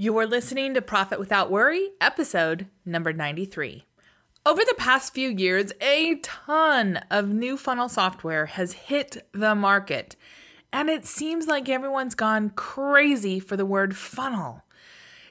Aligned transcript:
You're 0.00 0.28
listening 0.28 0.74
to 0.74 0.80
Profit 0.80 1.18
Without 1.18 1.50
Worry, 1.50 1.90
episode 2.00 2.68
number 2.86 3.12
93. 3.12 3.84
Over 4.46 4.60
the 4.64 4.76
past 4.78 5.12
few 5.12 5.28
years, 5.28 5.72
a 5.80 6.20
ton 6.22 7.00
of 7.10 7.30
new 7.30 7.56
funnel 7.56 7.88
software 7.88 8.46
has 8.46 8.74
hit 8.74 9.28
the 9.32 9.56
market, 9.56 10.14
and 10.72 10.88
it 10.88 11.04
seems 11.04 11.48
like 11.48 11.68
everyone's 11.68 12.14
gone 12.14 12.50
crazy 12.50 13.40
for 13.40 13.56
the 13.56 13.66
word 13.66 13.96
funnel. 13.96 14.62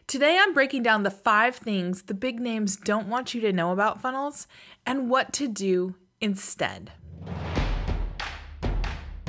Today, 0.06 0.38
I'm 0.38 0.54
breaking 0.54 0.84
down 0.84 1.04
the 1.04 1.12
five 1.12 1.56
things 1.56 2.02
the 2.02 2.14
big 2.14 2.42
names 2.42 2.76
don't 2.76 3.08
want 3.08 3.34
you 3.34 3.40
to 3.40 3.54
know 3.54 3.72
about 3.72 4.02
funnels 4.02 4.48
and 4.86 5.10
what 5.10 5.32
to 5.32 5.48
do 5.48 5.96
instead. 6.20 6.92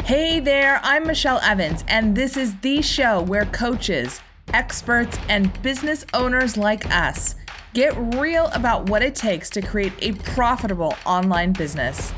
Hey 0.02 0.41
there, 0.41 0.80
I'm 0.82 1.07
Michelle 1.07 1.39
Evans, 1.45 1.84
and 1.86 2.16
this 2.16 2.36
is 2.36 2.59
the 2.59 2.82
show 2.82 3.23
where 3.23 3.45
coaches, 3.45 4.20
experts, 4.54 5.18
and 5.28 5.62
business 5.62 6.04
owners 6.14 6.56
like 6.56 6.90
us 6.90 7.34
get 7.74 7.95
real 8.16 8.46
about 8.48 8.88
what 8.88 9.02
it 9.02 9.14
takes 9.14 9.50
to 9.50 9.62
create 9.62 9.92
a 10.00 10.12
profitable 10.12 10.95
online 11.06 11.52
business. 11.52 12.12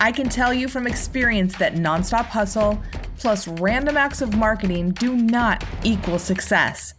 I 0.00 0.12
can 0.12 0.28
tell 0.28 0.54
you 0.54 0.68
from 0.68 0.86
experience 0.86 1.56
that 1.58 1.74
nonstop 1.74 2.26
hustle 2.26 2.82
plus 3.18 3.48
random 3.48 3.96
acts 3.96 4.22
of 4.22 4.36
marketing 4.36 4.90
do 4.90 5.16
not 5.16 5.64
equal 5.82 6.18
success. 6.18 6.94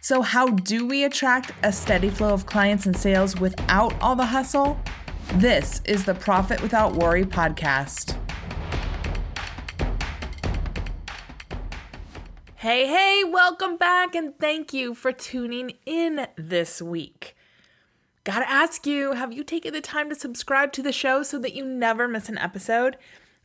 So, 0.00 0.22
how 0.22 0.48
do 0.48 0.86
we 0.86 1.04
attract 1.04 1.52
a 1.62 1.72
steady 1.72 2.08
flow 2.08 2.32
of 2.32 2.46
clients 2.46 2.86
and 2.86 2.96
sales 2.96 3.38
without 3.38 3.94
all 4.00 4.16
the 4.16 4.26
hustle? 4.26 4.80
This 5.34 5.82
is 5.84 6.04
the 6.04 6.14
Profit 6.14 6.62
Without 6.62 6.94
Worry 6.94 7.24
podcast. 7.24 8.16
Hey, 12.60 12.88
hey, 12.88 13.22
welcome 13.22 13.76
back 13.76 14.16
and 14.16 14.36
thank 14.36 14.72
you 14.72 14.92
for 14.92 15.12
tuning 15.12 15.74
in 15.86 16.26
this 16.34 16.82
week. 16.82 17.36
Gotta 18.24 18.50
ask 18.50 18.84
you, 18.84 19.12
have 19.12 19.32
you 19.32 19.44
taken 19.44 19.72
the 19.72 19.80
time 19.80 20.08
to 20.08 20.16
subscribe 20.16 20.72
to 20.72 20.82
the 20.82 20.90
show 20.90 21.22
so 21.22 21.38
that 21.38 21.54
you 21.54 21.64
never 21.64 22.08
miss 22.08 22.28
an 22.28 22.36
episode? 22.36 22.96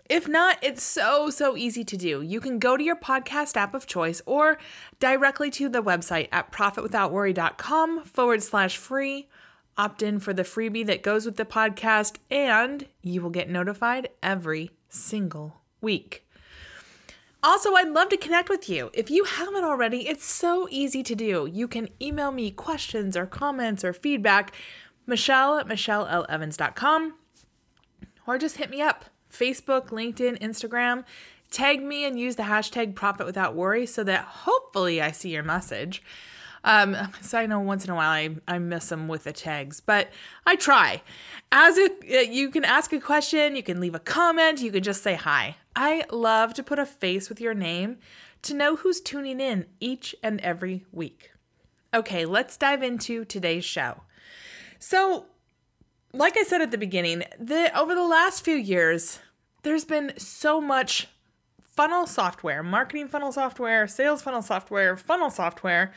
If 0.10 0.28
not, 0.28 0.58
it's 0.64 0.82
so, 0.82 1.30
so 1.30 1.56
easy 1.56 1.84
to 1.84 1.96
do. 1.96 2.24
You 2.24 2.42
can 2.42 2.58
go 2.58 2.76
to 2.76 2.84
your 2.84 2.96
podcast 2.96 3.56
app 3.56 3.76
of 3.76 3.86
choice 3.86 4.20
or 4.26 4.58
directly 5.00 5.52
to 5.52 5.70
the 5.70 5.84
website 5.84 6.28
at 6.32 6.52
profitwithoutworry.com 6.52 8.06
forward 8.06 8.42
slash 8.42 8.78
free. 8.78 9.30
Opt 9.78 10.02
in 10.02 10.18
for 10.18 10.34
the 10.34 10.42
freebie 10.42 10.88
that 10.88 11.04
goes 11.04 11.28
with 11.28 11.36
the 11.38 11.46
podcast, 11.46 12.16
and 12.32 12.88
you 13.04 13.22
will 13.22 13.30
get 13.30 13.48
notified 13.48 14.10
every 14.24 14.72
single 14.90 15.62
week. 15.82 16.26
Also, 17.46 17.74
I'd 17.74 17.90
love 17.90 18.08
to 18.08 18.16
connect 18.16 18.48
with 18.48 18.70
you. 18.70 18.90
If 18.94 19.12
you 19.12 19.26
haven't 19.26 19.66
already, 19.66 20.08
it's 20.08 20.26
so 20.26 20.66
easy 20.72 21.04
to 21.04 21.14
do. 21.14 21.46
You 21.52 21.68
can 21.68 21.90
email 22.02 22.32
me 22.32 22.52
questions 22.52 23.18
or 23.18 23.26
comments 23.26 23.84
or 23.84 23.92
feedback, 23.92 24.56
Michelle 25.06 25.58
at 25.58 25.68
MichelleLEvans.com, 25.68 27.16
or 28.26 28.38
just 28.38 28.56
hit 28.56 28.70
me 28.70 28.82
up. 28.82 29.06
Facebook, 29.30 29.88
LinkedIn, 29.88 30.40
Instagram. 30.40 31.04
Tag 31.52 31.84
me 31.84 32.06
and 32.06 32.18
use 32.18 32.38
the 32.38 32.44
hashtag 32.44 32.96
Profit 32.96 33.26
Without 33.26 33.56
Worry 33.56 33.86
so 33.86 34.06
that 34.06 34.24
hopefully 34.24 35.02
I 35.02 35.12
see 35.12 35.32
your 35.32 35.44
message. 35.44 36.02
Um, 36.64 36.96
so 37.22 37.38
I 37.38 37.46
know 37.46 37.60
once 37.60 37.84
in 37.84 37.92
a 37.92 37.96
while 37.96 38.10
I, 38.10 38.30
I 38.48 38.58
miss 38.60 38.90
them 38.90 39.08
with 39.08 39.26
the 39.26 39.34
tags, 39.34 39.82
but 39.82 40.10
I 40.46 40.56
try. 40.56 41.02
As 41.52 41.78
a, 41.78 41.86
uh, 41.86 42.22
you 42.22 42.50
can 42.50 42.64
ask 42.64 42.94
a 42.94 43.00
question, 43.00 43.56
you 43.56 43.64
can 43.64 43.80
leave 43.80 43.96
a 43.96 44.00
comment, 44.00 44.62
you 44.62 44.72
can 44.72 44.84
just 44.84 45.04
say 45.04 45.16
hi. 45.16 45.58
I 45.76 46.06
love 46.12 46.54
to 46.56 46.64
put 46.64 46.80
a 46.80 46.86
face 46.86 47.28
with 47.30 47.42
your 47.42 47.54
name 47.54 47.98
to 48.44 48.54
know 48.54 48.78
who's 48.78 49.02
tuning 49.02 49.40
in 49.40 49.66
each 49.80 50.16
and 50.24 50.40
every 50.42 50.86
week. 50.92 51.32
Okay, 51.94 52.26
let's 52.26 52.58
dive 52.58 52.82
into 52.82 53.26
today's 53.26 53.66
show. 53.66 54.02
So, 54.80 55.26
like 56.12 56.38
I 56.38 56.44
said 56.44 56.62
at 56.62 56.72
the 56.72 56.78
beginning, 56.78 57.24
the 57.40 57.78
over 57.78 57.94
the 57.94 58.04
last 58.04 58.44
few 58.44 58.56
years, 58.56 59.20
there's 59.64 59.86
been 59.86 60.14
so 60.18 60.60
much 60.60 61.08
funnel 61.62 62.06
software, 62.06 62.64
marketing 62.64 63.08
funnel 63.08 63.32
software, 63.32 63.88
sales 63.88 64.22
funnel 64.22 64.42
software, 64.42 64.96
funnel 64.98 65.30
software 65.30 65.94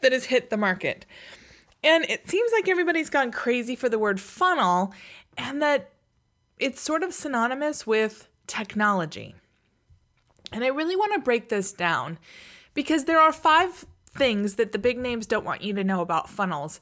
that 0.00 0.12
has 0.12 0.26
hit 0.26 0.50
the 0.50 0.56
market. 0.56 1.06
And 1.82 2.04
it 2.04 2.28
seems 2.28 2.50
like 2.52 2.68
everybody's 2.68 3.10
gone 3.10 3.30
crazy 3.30 3.76
for 3.76 3.88
the 3.88 3.98
word 3.98 4.20
funnel 4.20 4.92
and 5.36 5.62
that 5.62 5.90
it's 6.58 6.80
sort 6.80 7.02
of 7.02 7.12
synonymous 7.12 7.86
with 7.86 8.28
technology. 8.46 9.34
And 10.52 10.64
I 10.64 10.68
really 10.68 10.96
want 10.96 11.12
to 11.14 11.20
break 11.20 11.48
this 11.48 11.72
down 11.72 12.18
because 12.74 13.04
there 13.04 13.20
are 13.20 13.32
five 13.32 13.84
things 14.06 14.54
that 14.54 14.72
the 14.72 14.78
big 14.78 14.98
names 14.98 15.26
don't 15.26 15.44
want 15.44 15.62
you 15.62 15.74
to 15.74 15.84
know 15.84 16.00
about 16.00 16.30
funnels 16.30 16.80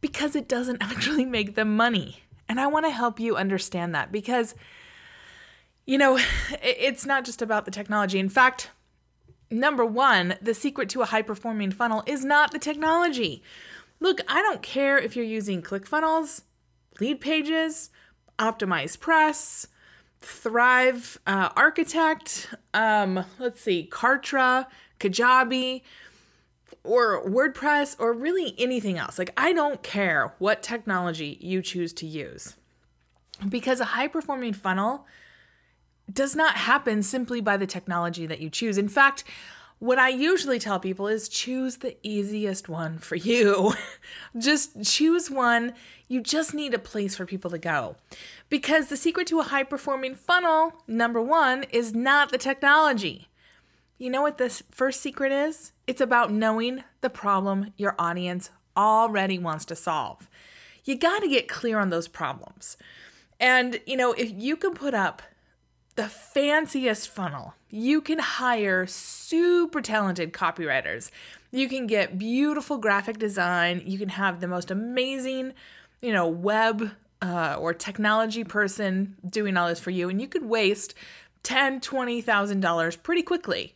because 0.00 0.34
it 0.34 0.48
doesn't 0.48 0.78
actually 0.82 1.24
make 1.24 1.54
them 1.54 1.76
money. 1.76 2.22
And 2.48 2.60
I 2.60 2.66
want 2.66 2.86
to 2.86 2.90
help 2.90 3.20
you 3.20 3.36
understand 3.36 3.94
that 3.94 4.10
because, 4.10 4.54
you 5.86 5.98
know, 5.98 6.18
it's 6.62 7.06
not 7.06 7.24
just 7.24 7.42
about 7.42 7.64
the 7.64 7.70
technology. 7.70 8.18
In 8.18 8.28
fact, 8.28 8.70
number 9.50 9.84
one, 9.84 10.36
the 10.40 10.54
secret 10.54 10.88
to 10.90 11.02
a 11.02 11.06
high 11.06 11.22
performing 11.22 11.70
funnel 11.70 12.02
is 12.06 12.24
not 12.24 12.52
the 12.52 12.58
technology. 12.58 13.42
Look, 14.00 14.20
I 14.28 14.42
don't 14.42 14.62
care 14.62 14.98
if 14.98 15.14
you're 15.16 15.24
using 15.24 15.62
ClickFunnels, 15.62 16.42
Leadpages, 16.98 17.90
Optimize 18.38 18.98
Press, 18.98 19.66
Thrive 20.20 21.18
uh, 21.26 21.50
Architect, 21.56 22.54
um, 22.74 23.24
let's 23.38 23.60
see, 23.60 23.88
Kartra, 23.90 24.66
Kajabi, 24.98 25.82
or 26.84 27.22
WordPress, 27.26 27.96
or 27.98 28.12
really 28.12 28.54
anything 28.58 28.96
else. 28.96 29.18
Like, 29.18 29.32
I 29.36 29.52
don't 29.52 29.82
care 29.82 30.34
what 30.38 30.62
technology 30.62 31.36
you 31.40 31.60
choose 31.60 31.92
to 31.94 32.06
use 32.06 32.54
because 33.48 33.80
a 33.80 33.86
high 33.86 34.08
performing 34.08 34.52
funnel 34.52 35.06
does 36.12 36.36
not 36.36 36.56
happen 36.56 37.02
simply 37.02 37.40
by 37.40 37.56
the 37.56 37.66
technology 37.66 38.26
that 38.26 38.40
you 38.40 38.50
choose. 38.50 38.78
In 38.78 38.88
fact, 38.88 39.24
what 39.80 39.98
I 39.98 40.10
usually 40.10 40.58
tell 40.58 40.78
people 40.78 41.08
is 41.08 41.28
choose 41.28 41.78
the 41.78 41.96
easiest 42.02 42.68
one 42.68 42.98
for 42.98 43.16
you. 43.16 43.72
just 44.38 44.82
choose 44.82 45.30
one. 45.30 45.72
You 46.06 46.20
just 46.20 46.52
need 46.52 46.74
a 46.74 46.78
place 46.78 47.16
for 47.16 47.24
people 47.24 47.50
to 47.50 47.58
go. 47.58 47.96
Because 48.50 48.88
the 48.88 48.96
secret 48.96 49.26
to 49.28 49.40
a 49.40 49.44
high 49.44 49.62
performing 49.62 50.14
funnel, 50.14 50.74
number 50.86 51.22
one, 51.22 51.64
is 51.70 51.94
not 51.94 52.30
the 52.30 52.36
technology. 52.38 53.28
You 53.96 54.10
know 54.10 54.20
what 54.20 54.36
this 54.36 54.62
first 54.70 55.00
secret 55.00 55.32
is? 55.32 55.72
It's 55.86 56.00
about 56.00 56.30
knowing 56.30 56.84
the 57.00 57.10
problem 57.10 57.72
your 57.78 57.94
audience 57.98 58.50
already 58.76 59.38
wants 59.38 59.64
to 59.66 59.76
solve. 59.76 60.28
You 60.84 60.96
got 60.96 61.20
to 61.20 61.28
get 61.28 61.48
clear 61.48 61.78
on 61.78 61.88
those 61.88 62.08
problems. 62.08 62.76
And, 63.38 63.80
you 63.86 63.96
know, 63.96 64.12
if 64.12 64.30
you 64.30 64.56
can 64.56 64.74
put 64.74 64.92
up 64.92 65.22
the 65.96 66.08
fanciest 66.08 67.08
funnel. 67.08 67.54
You 67.68 68.00
can 68.00 68.18
hire 68.18 68.86
super 68.86 69.80
talented 69.80 70.32
copywriters. 70.32 71.10
You 71.50 71.68
can 71.68 71.86
get 71.86 72.18
beautiful 72.18 72.78
graphic 72.78 73.18
design. 73.18 73.82
You 73.84 73.98
can 73.98 74.10
have 74.10 74.40
the 74.40 74.48
most 74.48 74.70
amazing, 74.70 75.52
you 76.00 76.12
know, 76.12 76.26
web 76.26 76.92
uh, 77.22 77.56
or 77.58 77.74
technology 77.74 78.44
person 78.44 79.16
doing 79.28 79.56
all 79.56 79.68
this 79.68 79.80
for 79.80 79.90
you, 79.90 80.08
and 80.08 80.20
you 80.20 80.28
could 80.28 80.44
waste 80.44 80.94
ten, 81.42 81.80
twenty 81.80 82.20
thousand 82.20 82.60
dollars 82.60 82.96
pretty 82.96 83.22
quickly. 83.22 83.74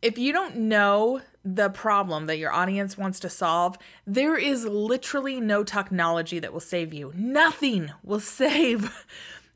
If 0.00 0.18
you 0.18 0.32
don't 0.32 0.56
know 0.56 1.22
the 1.44 1.70
problem 1.70 2.26
that 2.26 2.38
your 2.38 2.52
audience 2.52 2.96
wants 2.96 3.18
to 3.20 3.28
solve, 3.28 3.78
there 4.06 4.36
is 4.36 4.64
literally 4.64 5.40
no 5.40 5.64
technology 5.64 6.38
that 6.38 6.52
will 6.52 6.60
save 6.60 6.92
you. 6.92 7.12
Nothing 7.16 7.90
will 8.02 8.20
save 8.38 9.06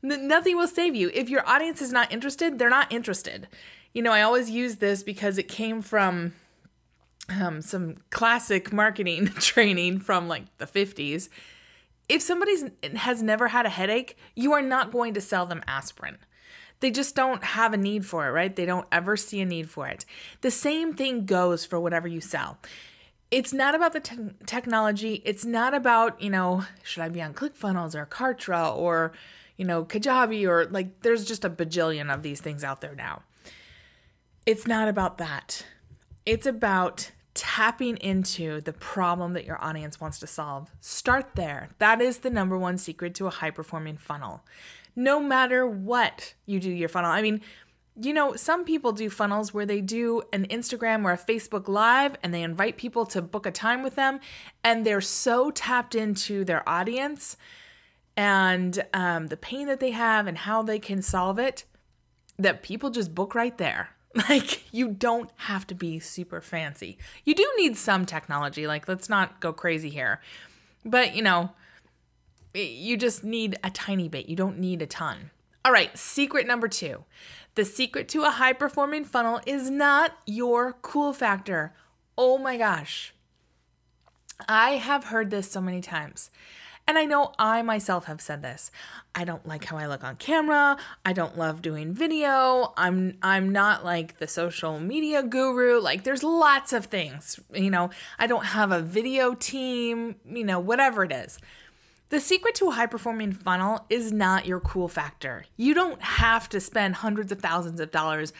nothing 0.01 0.55
will 0.55 0.67
save 0.67 0.95
you. 0.95 1.11
If 1.13 1.29
your 1.29 1.47
audience 1.47 1.81
is 1.81 1.91
not 1.91 2.11
interested, 2.11 2.59
they're 2.59 2.69
not 2.69 2.91
interested. 2.91 3.47
You 3.93 4.01
know, 4.01 4.11
I 4.11 4.21
always 4.21 4.49
use 4.49 4.77
this 4.77 5.03
because 5.03 5.37
it 5.37 5.47
came 5.47 5.81
from 5.81 6.33
um, 7.29 7.61
some 7.61 7.95
classic 8.09 8.71
marketing 8.71 9.27
training 9.39 9.99
from 9.99 10.27
like 10.27 10.43
the 10.57 10.67
50s. 10.67 11.29
If 12.09 12.21
somebody 12.21 12.55
has 12.95 13.21
never 13.21 13.49
had 13.49 13.65
a 13.65 13.69
headache, 13.69 14.17
you 14.35 14.53
are 14.53 14.61
not 14.61 14.91
going 14.91 15.13
to 15.13 15.21
sell 15.21 15.45
them 15.45 15.61
aspirin. 15.67 16.17
They 16.79 16.91
just 16.91 17.15
don't 17.15 17.43
have 17.43 17.73
a 17.73 17.77
need 17.77 18.05
for 18.05 18.27
it, 18.27 18.31
right? 18.31 18.55
They 18.55 18.65
don't 18.65 18.87
ever 18.91 19.17
see 19.17 19.41
a 19.41 19.45
need 19.45 19.69
for 19.69 19.87
it. 19.87 20.05
The 20.41 20.51
same 20.51 20.93
thing 20.93 21.25
goes 21.25 21.65
for 21.65 21.79
whatever 21.79 22.07
you 22.07 22.21
sell. 22.21 22.59
It's 23.29 23.51
not 23.51 23.75
about 23.75 23.93
the 23.93 23.99
te- 23.99 24.29
technology. 24.45 25.21
It's 25.25 25.43
not 25.43 25.73
about, 25.73 26.21
you 26.21 26.29
know, 26.29 26.63
should 26.83 27.03
I 27.03 27.09
be 27.09 27.21
on 27.21 27.33
ClickFunnels 27.33 27.93
or 27.95 28.05
Kartra 28.05 28.73
or 28.73 29.11
you 29.57 29.65
know, 29.65 29.83
Kajabi 29.83 30.47
or 30.47 30.65
like 30.65 31.01
there's 31.01 31.25
just 31.25 31.43
a 31.43 31.49
bajillion 31.49 32.13
of 32.13 32.23
these 32.23 32.39
things 32.39 32.63
out 32.63 32.81
there 32.81 32.95
now. 32.95 33.23
It's 34.45 34.65
not 34.65 34.87
about 34.87 35.17
that. 35.17 35.65
It's 36.25 36.45
about 36.45 37.11
tapping 37.33 37.97
into 37.97 38.61
the 38.61 38.73
problem 38.73 39.33
that 39.33 39.45
your 39.45 39.63
audience 39.63 39.99
wants 39.99 40.19
to 40.19 40.27
solve. 40.27 40.71
Start 40.79 41.35
there. 41.35 41.69
That 41.79 42.01
is 42.01 42.19
the 42.19 42.29
number 42.29 42.57
one 42.57 42.77
secret 42.77 43.13
to 43.15 43.27
a 43.27 43.31
high 43.31 43.51
performing 43.51 43.97
funnel. 43.97 44.43
No 44.95 45.19
matter 45.19 45.67
what 45.67 46.33
you 46.45 46.59
do 46.59 46.71
your 46.71 46.89
funnel. 46.89 47.11
I 47.11 47.21
mean, 47.21 47.41
you 47.99 48.13
know, 48.13 48.35
some 48.35 48.63
people 48.63 48.91
do 48.91 49.09
funnels 49.09 49.53
where 49.53 49.65
they 49.65 49.81
do 49.81 50.21
an 50.31 50.47
Instagram 50.47 51.03
or 51.03 51.11
a 51.11 51.17
Facebook 51.17 51.67
Live 51.67 52.15
and 52.23 52.33
they 52.33 52.43
invite 52.43 52.77
people 52.77 53.05
to 53.07 53.21
book 53.21 53.45
a 53.45 53.51
time 53.51 53.83
with 53.83 53.95
them, 53.95 54.19
and 54.63 54.85
they're 54.85 55.01
so 55.01 55.51
tapped 55.51 55.95
into 55.95 56.43
their 56.43 56.67
audience 56.67 57.37
and 58.17 58.83
um, 58.93 59.27
the 59.27 59.37
pain 59.37 59.67
that 59.67 59.79
they 59.79 59.91
have 59.91 60.27
and 60.27 60.39
how 60.39 60.63
they 60.63 60.79
can 60.79 61.01
solve 61.01 61.39
it 61.39 61.63
that 62.37 62.63
people 62.63 62.89
just 62.89 63.15
book 63.15 63.33
right 63.33 63.57
there. 63.57 63.89
Like, 64.29 64.73
you 64.73 64.89
don't 64.89 65.29
have 65.35 65.67
to 65.67 65.75
be 65.75 65.99
super 65.99 66.41
fancy. 66.41 66.97
You 67.23 67.35
do 67.35 67.47
need 67.55 67.77
some 67.77 68.03
technology. 68.03 68.65
Like, 68.65 68.87
let's 68.87 69.09
not 69.09 69.39
go 69.39 69.53
crazy 69.53 69.91
here. 69.91 70.21
But, 70.83 71.15
you 71.15 71.21
know, 71.21 71.51
you 72.55 72.97
just 72.97 73.23
need 73.23 73.59
a 73.63 73.69
tiny 73.69 74.09
bit. 74.09 74.27
You 74.27 74.35
don't 74.35 74.57
need 74.57 74.81
a 74.81 74.87
ton. 74.87 75.29
All 75.63 75.71
right, 75.71 75.95
secret 75.95 76.47
number 76.47 76.67
two 76.67 77.03
the 77.57 77.65
secret 77.65 78.07
to 78.07 78.21
a 78.21 78.29
high 78.29 78.53
performing 78.53 79.03
funnel 79.03 79.41
is 79.47 79.69
not 79.71 80.15
your 80.27 80.73
cool 80.81 81.11
factor. 81.11 81.73
Oh 82.15 82.37
my 82.37 82.55
gosh. 82.55 83.13
I 84.47 84.73
have 84.73 85.05
heard 85.05 85.31
this 85.31 85.49
so 85.49 85.59
many 85.59 85.81
times. 85.81 86.29
And 86.87 86.97
I 86.97 87.03
know 87.03 87.33
I 87.37 87.61
myself 87.63 88.05
have 88.05 88.21
said 88.21 88.41
this. 88.41 88.71
I 89.13 89.25
don't 89.25 89.45
like 89.45 89.65
how 89.65 89.75
I 89.77 89.87
look 89.87 90.05
on 90.05 90.15
camera. 90.15 90.77
I 91.05 91.11
don't 91.11 91.37
love 91.37 91.61
doing 91.61 91.93
video. 91.93 92.73
I'm 92.77 93.17
I'm 93.21 93.51
not 93.51 93.83
like 93.83 94.19
the 94.19 94.27
social 94.27 94.79
media 94.79 95.21
guru. 95.21 95.81
Like 95.81 96.05
there's 96.05 96.23
lots 96.23 96.71
of 96.71 96.85
things, 96.85 97.41
you 97.53 97.69
know. 97.69 97.89
I 98.17 98.27
don't 98.27 98.45
have 98.45 98.71
a 98.71 98.81
video 98.81 99.33
team, 99.33 100.15
you 100.25 100.45
know, 100.45 100.59
whatever 100.59 101.03
it 101.03 101.11
is. 101.11 101.39
The 102.09 102.21
secret 102.21 102.55
to 102.55 102.69
a 102.69 102.71
high 102.71 102.85
performing 102.85 103.33
funnel 103.33 103.85
is 103.89 104.13
not 104.13 104.45
your 104.45 104.61
cool 104.61 104.87
factor. 104.87 105.43
You 105.57 105.73
don't 105.73 106.01
have 106.01 106.47
to 106.49 106.61
spend 106.61 106.95
hundreds 106.95 107.33
of 107.33 107.41
thousands 107.41 107.81
of 107.81 107.91
dollars 107.91 108.31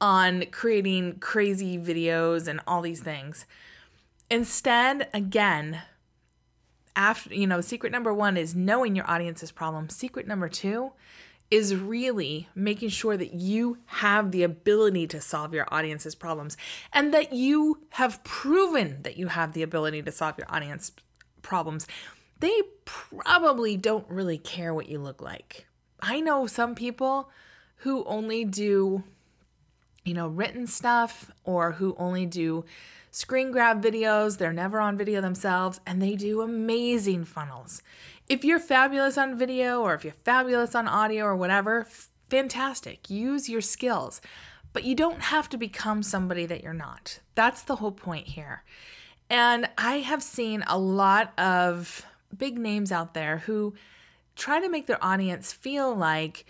on 0.00 0.46
creating 0.50 1.18
crazy 1.18 1.76
videos 1.76 2.48
and 2.48 2.60
all 2.66 2.80
these 2.80 3.02
things. 3.02 3.44
Instead, 4.30 5.08
again, 5.12 5.82
after 6.96 7.34
you 7.34 7.46
know, 7.46 7.60
secret 7.60 7.92
number 7.92 8.12
1 8.12 8.36
is 8.36 8.54
knowing 8.54 8.96
your 8.96 9.10
audience's 9.10 9.50
problem. 9.50 9.88
Secret 9.88 10.26
number 10.26 10.48
2 10.48 10.92
is 11.50 11.74
really 11.74 12.48
making 12.54 12.88
sure 12.88 13.16
that 13.16 13.34
you 13.34 13.78
have 13.86 14.30
the 14.30 14.42
ability 14.42 15.06
to 15.08 15.20
solve 15.20 15.52
your 15.52 15.66
audience's 15.72 16.14
problems 16.14 16.56
and 16.92 17.12
that 17.12 17.32
you 17.32 17.80
have 17.90 18.22
proven 18.22 19.02
that 19.02 19.16
you 19.16 19.26
have 19.28 19.52
the 19.52 19.62
ability 19.62 20.00
to 20.00 20.12
solve 20.12 20.38
your 20.38 20.46
audience 20.48 20.92
problems 21.42 21.86
they 22.40 22.62
probably 22.84 23.76
don't 23.76 24.08
really 24.08 24.38
care 24.38 24.74
what 24.74 24.88
you 24.88 24.98
look 24.98 25.22
like. 25.22 25.66
I 26.00 26.20
know 26.20 26.46
some 26.46 26.74
people 26.74 27.30
who 27.76 28.04
only 28.04 28.44
do, 28.44 29.04
you 30.04 30.14
know, 30.14 30.26
written 30.26 30.66
stuff 30.66 31.30
or 31.44 31.72
who 31.72 31.94
only 31.98 32.26
do 32.26 32.64
screen 33.10 33.50
grab 33.50 33.82
videos. 33.82 34.38
They're 34.38 34.52
never 34.52 34.80
on 34.80 34.96
video 34.96 35.20
themselves 35.20 35.80
and 35.86 36.00
they 36.00 36.16
do 36.16 36.40
amazing 36.40 37.24
funnels. 37.24 37.82
If 38.28 38.44
you're 38.44 38.60
fabulous 38.60 39.18
on 39.18 39.38
video 39.38 39.80
or 39.80 39.94
if 39.94 40.04
you're 40.04 40.12
fabulous 40.12 40.74
on 40.74 40.86
audio 40.86 41.24
or 41.24 41.36
whatever, 41.36 41.86
fantastic. 42.28 43.10
Use 43.10 43.48
your 43.48 43.60
skills. 43.60 44.20
But 44.72 44.84
you 44.84 44.94
don't 44.94 45.20
have 45.20 45.48
to 45.48 45.58
become 45.58 46.02
somebody 46.02 46.46
that 46.46 46.62
you're 46.62 46.72
not. 46.72 47.18
That's 47.34 47.62
the 47.62 47.76
whole 47.76 47.92
point 47.92 48.28
here. 48.28 48.62
And 49.28 49.68
I 49.76 49.98
have 49.98 50.22
seen 50.22 50.62
a 50.66 50.78
lot 50.78 51.32
of 51.38 52.06
big 52.36 52.56
names 52.56 52.92
out 52.92 53.14
there 53.14 53.38
who 53.38 53.74
try 54.36 54.60
to 54.60 54.68
make 54.68 54.86
their 54.86 55.04
audience 55.04 55.52
feel 55.52 55.94
like 55.94 56.46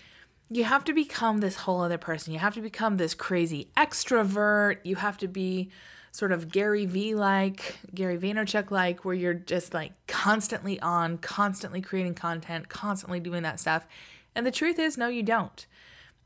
you 0.51 0.65
have 0.65 0.85
to 0.85 0.93
become 0.93 1.39
this 1.39 1.57
whole 1.57 1.81
other 1.81 1.99
person. 1.99 2.33
You 2.33 2.41
have 2.41 2.55
to 2.55 2.61
become 2.61 2.97
this 2.97 3.15
crazy 3.15 3.71
extrovert. 3.77 4.79
You 4.85 4.97
have 4.97 5.17
to 5.19 5.29
be 5.29 5.71
sort 6.11 6.33
of 6.33 6.51
Gary 6.51 6.87
V 6.87 7.15
like, 7.15 7.79
Gary 7.95 8.19
Vaynerchuk 8.19 8.71
like, 8.71 9.05
where 9.05 9.15
you're 9.15 9.35
just 9.35 9.73
like 9.75 9.93
constantly 10.07 10.81
on, 10.81 11.19
constantly 11.19 11.81
creating 11.81 12.15
content, 12.15 12.69
constantly 12.69 13.21
doing 13.21 13.43
that 13.43 13.61
stuff. 13.61 13.87
And 14.35 14.47
the 14.47 14.51
truth 14.51 14.79
is, 14.79 14.99
no, 14.99 15.09
you 15.09 15.23
don't. 15.23 15.67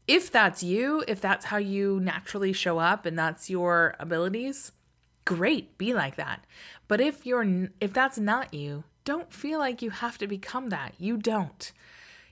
If 0.07 0.31
that's 0.31 0.63
you, 0.63 1.05
if 1.09 1.21
that's 1.21 1.47
how 1.47 1.57
you 1.57 1.99
naturally 2.01 2.53
show 2.53 2.79
up 2.79 3.07
and 3.07 3.19
that's 3.19 3.49
your 3.49 3.95
abilities, 3.99 4.73
great, 5.25 5.79
be 5.79 5.95
like 5.95 6.17
that. 6.17 6.45
But 6.89 7.01
if 7.01 7.25
you're 7.25 7.69
if 7.81 7.93
that's 7.93 8.19
not 8.19 8.53
you, 8.53 8.85
don't 9.05 9.33
feel 9.33 9.59
like 9.59 9.83
you 9.83 9.91
have 9.91 10.19
to 10.19 10.27
become 10.27 10.69
that. 10.69 10.95
You 10.99 11.17
don't. 11.17 11.73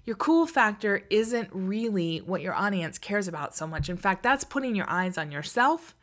Your 0.04 0.16
cool 0.16 0.46
factor 0.46 1.04
isn't 1.10 1.48
really 1.52 2.18
what 2.18 2.42
your 2.42 2.54
audience 2.54 2.98
cares 2.98 3.28
about 3.28 3.54
so 3.54 3.66
much. 3.66 3.88
In 3.88 3.96
fact, 3.96 4.22
that's 4.22 4.44
putting 4.44 4.74
your 4.74 4.90
eyes 4.90 5.16
on 5.16 5.30
yourself. 5.30 5.94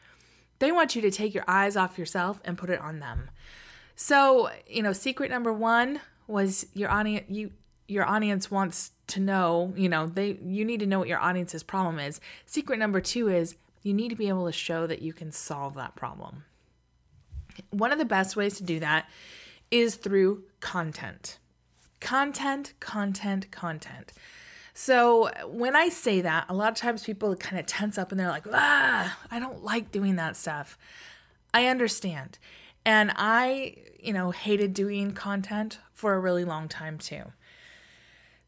They 0.59 0.71
want 0.71 0.95
you 0.95 1.01
to 1.01 1.11
take 1.11 1.33
your 1.33 1.45
eyes 1.47 1.75
off 1.75 1.97
yourself 1.97 2.41
and 2.45 2.57
put 2.57 2.69
it 2.69 2.79
on 2.79 2.99
them. 2.99 3.29
So, 3.95 4.49
you 4.67 4.83
know, 4.83 4.93
secret 4.93 5.31
number 5.31 5.51
1 5.51 5.99
was 6.27 6.67
your 6.73 6.89
audience 6.89 7.25
you 7.29 7.51
your 7.87 8.05
audience 8.05 8.51
wants 8.51 8.91
to 9.07 9.19
know, 9.19 9.73
you 9.75 9.89
know, 9.89 10.05
they 10.05 10.37
you 10.45 10.63
need 10.63 10.79
to 10.79 10.85
know 10.85 10.99
what 10.99 11.07
your 11.07 11.19
audience's 11.19 11.63
problem 11.63 11.99
is. 11.99 12.21
Secret 12.45 12.77
number 12.77 13.01
2 13.01 13.29
is 13.29 13.55
you 13.83 13.93
need 13.93 14.09
to 14.09 14.15
be 14.15 14.29
able 14.29 14.45
to 14.45 14.51
show 14.51 14.85
that 14.87 15.01
you 15.01 15.11
can 15.11 15.31
solve 15.31 15.73
that 15.75 15.95
problem. 15.95 16.43
One 17.71 17.91
of 17.91 17.97
the 17.97 18.05
best 18.05 18.35
ways 18.35 18.55
to 18.57 18.63
do 18.63 18.79
that 18.79 19.09
is 19.71 19.95
through 19.95 20.43
content. 20.59 21.39
Content, 21.99 22.73
content, 22.79 23.51
content. 23.51 24.13
So 24.81 25.29
when 25.45 25.75
I 25.75 25.89
say 25.89 26.21
that, 26.21 26.45
a 26.47 26.53
lot 26.53 26.69
of 26.69 26.75
times 26.75 27.03
people 27.03 27.35
kind 27.35 27.59
of 27.59 27.65
tense 27.65 27.97
up 27.97 28.11
and 28.11 28.19
they're 28.19 28.29
like, 28.29 28.45
ah, 28.49 29.19
I 29.29 29.37
don't 29.37 29.61
like 29.61 29.91
doing 29.91 30.15
that 30.15 30.37
stuff. 30.37 30.77
I 31.53 31.65
understand. 31.67 32.39
And 32.85 33.11
I, 33.17 33.75
you 34.01 34.13
know, 34.13 34.31
hated 34.31 34.73
doing 34.73 35.11
content 35.11 35.79
for 35.91 36.13
a 36.13 36.19
really 36.21 36.45
long 36.45 36.69
time 36.69 36.97
too. 36.97 37.23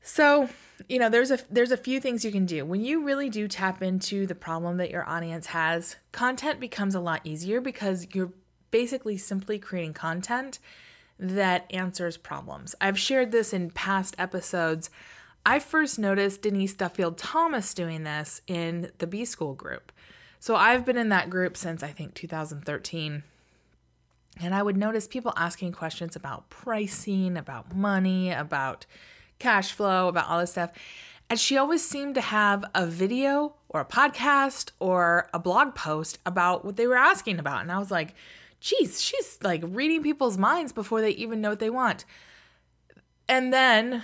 So, 0.01 0.47
you 0.87 0.99
know, 0.99 1.09
there's 1.09 1.31
a 1.31 1.39
there's 1.49 1.73
a 1.73 1.75
few 1.75 1.99
things 1.99 2.23
you 2.23 2.31
can 2.31 2.45
do. 2.45 2.63
When 2.63 2.79
you 2.79 3.03
really 3.03 3.29
do 3.29 3.49
tap 3.49 3.81
into 3.81 4.25
the 4.25 4.33
problem 4.33 4.77
that 4.77 4.89
your 4.89 5.07
audience 5.09 5.47
has, 5.47 5.97
content 6.13 6.61
becomes 6.61 6.95
a 6.95 7.01
lot 7.01 7.19
easier 7.25 7.59
because 7.59 8.07
you're 8.13 8.31
basically 8.71 9.17
simply 9.17 9.59
creating 9.59 9.95
content 9.95 10.59
that 11.19 11.65
answers 11.71 12.15
problems. 12.15 12.73
I've 12.79 12.97
shared 12.97 13.33
this 13.33 13.51
in 13.51 13.69
past 13.71 14.15
episodes. 14.17 14.89
I 15.45 15.59
first 15.59 15.97
noticed 15.97 16.43
Denise 16.43 16.73
Duffield 16.73 17.17
Thomas 17.17 17.73
doing 17.73 18.03
this 18.03 18.41
in 18.47 18.91
the 18.99 19.07
B 19.07 19.25
School 19.25 19.53
group. 19.53 19.91
So 20.39 20.55
I've 20.55 20.85
been 20.85 20.97
in 20.97 21.09
that 21.09 21.29
group 21.29 21.57
since 21.57 21.83
I 21.83 21.89
think 21.89 22.13
2013. 22.13 23.23
And 24.39 24.55
I 24.55 24.63
would 24.63 24.77
notice 24.77 25.07
people 25.07 25.33
asking 25.35 25.73
questions 25.73 26.15
about 26.15 26.49
pricing, 26.49 27.37
about 27.37 27.75
money, 27.75 28.31
about 28.31 28.85
cash 29.39 29.71
flow, 29.71 30.07
about 30.07 30.27
all 30.29 30.39
this 30.39 30.51
stuff. 30.51 30.71
And 31.29 31.39
she 31.39 31.57
always 31.57 31.87
seemed 31.87 32.15
to 32.15 32.21
have 32.21 32.65
a 32.75 32.85
video 32.85 33.55
or 33.69 33.81
a 33.81 33.85
podcast 33.85 34.71
or 34.79 35.29
a 35.33 35.39
blog 35.39 35.75
post 35.75 36.19
about 36.25 36.65
what 36.65 36.75
they 36.75 36.87
were 36.87 36.97
asking 36.97 37.39
about. 37.39 37.61
And 37.61 37.71
I 37.71 37.79
was 37.79 37.91
like, 37.91 38.15
geez, 38.59 39.01
she's 39.01 39.37
like 39.41 39.61
reading 39.65 40.03
people's 40.03 40.37
minds 40.37 40.71
before 40.71 41.01
they 41.01 41.11
even 41.11 41.41
know 41.41 41.49
what 41.49 41.59
they 41.59 41.69
want. 41.69 42.05
And 43.27 43.53
then 43.53 44.03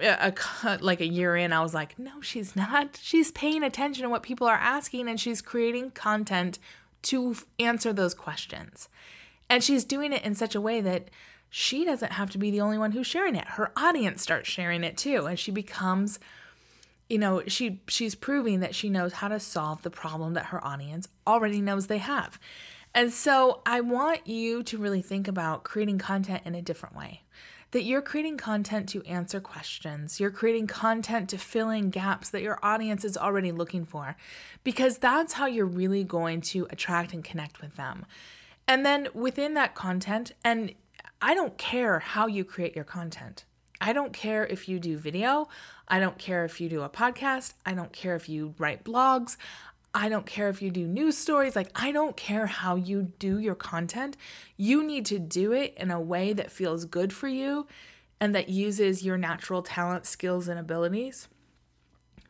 a, 0.00 0.32
like 0.80 1.00
a 1.00 1.06
year 1.06 1.36
in, 1.36 1.52
I 1.52 1.62
was 1.62 1.74
like, 1.74 1.98
no, 1.98 2.20
she's 2.20 2.56
not. 2.56 2.98
She's 3.00 3.30
paying 3.32 3.62
attention 3.62 4.02
to 4.02 4.08
what 4.08 4.22
people 4.22 4.46
are 4.46 4.54
asking 4.54 5.08
and 5.08 5.20
she's 5.20 5.42
creating 5.42 5.92
content 5.92 6.58
to 7.02 7.36
answer 7.58 7.92
those 7.92 8.14
questions. 8.14 8.88
And 9.48 9.62
she's 9.62 9.84
doing 9.84 10.12
it 10.12 10.24
in 10.24 10.34
such 10.34 10.54
a 10.54 10.60
way 10.60 10.80
that 10.80 11.10
she 11.50 11.84
doesn't 11.84 12.12
have 12.12 12.30
to 12.30 12.38
be 12.38 12.50
the 12.50 12.60
only 12.60 12.78
one 12.78 12.92
who's 12.92 13.06
sharing 13.06 13.36
it. 13.36 13.46
Her 13.46 13.70
audience 13.76 14.22
starts 14.22 14.48
sharing 14.48 14.82
it 14.82 14.96
too. 14.96 15.26
And 15.26 15.38
she 15.38 15.50
becomes, 15.50 16.18
you 17.08 17.18
know, 17.18 17.42
she 17.46 17.80
she's 17.86 18.14
proving 18.14 18.60
that 18.60 18.74
she 18.74 18.88
knows 18.88 19.12
how 19.14 19.28
to 19.28 19.38
solve 19.38 19.82
the 19.82 19.90
problem 19.90 20.34
that 20.34 20.46
her 20.46 20.64
audience 20.66 21.06
already 21.26 21.60
knows 21.60 21.86
they 21.86 21.98
have. 21.98 22.40
And 22.94 23.12
so 23.12 23.60
I 23.66 23.80
want 23.82 24.26
you 24.26 24.62
to 24.64 24.78
really 24.78 25.02
think 25.02 25.28
about 25.28 25.64
creating 25.64 25.98
content 25.98 26.42
in 26.44 26.54
a 26.54 26.62
different 26.62 26.96
way. 26.96 27.22
That 27.74 27.82
you're 27.82 28.02
creating 28.02 28.36
content 28.36 28.88
to 28.90 29.02
answer 29.02 29.40
questions. 29.40 30.20
You're 30.20 30.30
creating 30.30 30.68
content 30.68 31.28
to 31.30 31.38
fill 31.38 31.70
in 31.70 31.90
gaps 31.90 32.30
that 32.30 32.40
your 32.40 32.60
audience 32.62 33.04
is 33.04 33.16
already 33.16 33.50
looking 33.50 33.84
for, 33.84 34.16
because 34.62 34.98
that's 34.98 35.32
how 35.32 35.46
you're 35.46 35.66
really 35.66 36.04
going 36.04 36.40
to 36.42 36.68
attract 36.70 37.12
and 37.12 37.24
connect 37.24 37.60
with 37.60 37.74
them. 37.74 38.06
And 38.68 38.86
then 38.86 39.08
within 39.12 39.54
that 39.54 39.74
content, 39.74 40.30
and 40.44 40.72
I 41.20 41.34
don't 41.34 41.58
care 41.58 41.98
how 41.98 42.28
you 42.28 42.44
create 42.44 42.76
your 42.76 42.84
content. 42.84 43.44
I 43.80 43.92
don't 43.92 44.12
care 44.12 44.46
if 44.46 44.68
you 44.68 44.78
do 44.78 44.96
video. 44.96 45.48
I 45.88 45.98
don't 45.98 46.16
care 46.16 46.44
if 46.44 46.60
you 46.60 46.68
do 46.68 46.82
a 46.82 46.88
podcast. 46.88 47.54
I 47.66 47.72
don't 47.72 47.92
care 47.92 48.14
if 48.14 48.28
you 48.28 48.54
write 48.56 48.84
blogs. 48.84 49.36
I 49.94 50.08
don't 50.08 50.26
care 50.26 50.48
if 50.48 50.60
you 50.60 50.70
do 50.70 50.86
news 50.86 51.16
stories. 51.16 51.54
Like, 51.54 51.70
I 51.74 51.92
don't 51.92 52.16
care 52.16 52.46
how 52.46 52.74
you 52.74 53.12
do 53.20 53.38
your 53.38 53.54
content. 53.54 54.16
You 54.56 54.82
need 54.82 55.06
to 55.06 55.20
do 55.20 55.52
it 55.52 55.74
in 55.76 55.92
a 55.92 56.00
way 56.00 56.32
that 56.32 56.50
feels 56.50 56.84
good 56.84 57.12
for 57.12 57.28
you 57.28 57.68
and 58.20 58.34
that 58.34 58.48
uses 58.48 59.04
your 59.04 59.16
natural 59.16 59.62
talent, 59.62 60.04
skills, 60.06 60.48
and 60.48 60.58
abilities. 60.58 61.28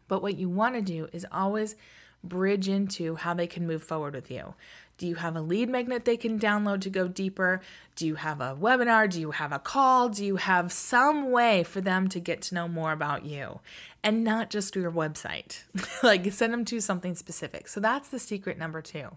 But 0.09 0.21
what 0.21 0.37
you 0.37 0.51
want 0.51 0.75
to 0.75 0.83
do 0.83 1.09
is 1.13 1.27
always 1.33 1.75
bridge 2.23 2.69
into 2.69 3.17
how 3.17 3.33
they 3.35 3.47
can 3.47 3.67
move 3.67 3.83
forward 3.83 4.15
with 4.15 4.31
you. 4.31 4.55
Do 4.97 5.07
you 5.07 5.17
have 5.17 5.35
a 5.35 5.41
lead 5.41 5.69
magnet 5.69 6.05
they 6.05 6.17
can 6.17 6.39
download 6.39 6.81
to 6.83 6.91
go 6.91 7.09
deeper? 7.09 7.61
Do 7.97 8.07
you 8.07 8.15
have 8.15 8.41
a 8.41 8.55
webinar? 8.55 9.11
Do 9.11 9.21
you 9.21 9.33
have 9.33 9.53
a 9.53 9.59
call? 9.59 10.09
Do 10.09 10.25
you 10.25 10.37
have 10.37 10.73
some 10.73 11.31
way 11.31 11.65
for 11.65 11.81
them 11.81 12.09
to 12.09 12.21
get 12.21 12.43
to 12.43 12.55
know 12.55 12.69
more 12.69 12.93
about 12.93 13.25
you 13.25 13.61
and 14.03 14.23
not 14.23 14.51
just 14.51 14.77
your 14.77 14.93
website? 14.93 15.63
like 16.03 16.33
send 16.33 16.53
them 16.53 16.65
to 16.67 16.81
something 16.81 17.17
specific. 17.17 17.69
So 17.69 17.81
that's 17.81 18.09
the 18.09 18.19
secret 18.19 18.57
number 18.57 18.81
two. 18.81 19.17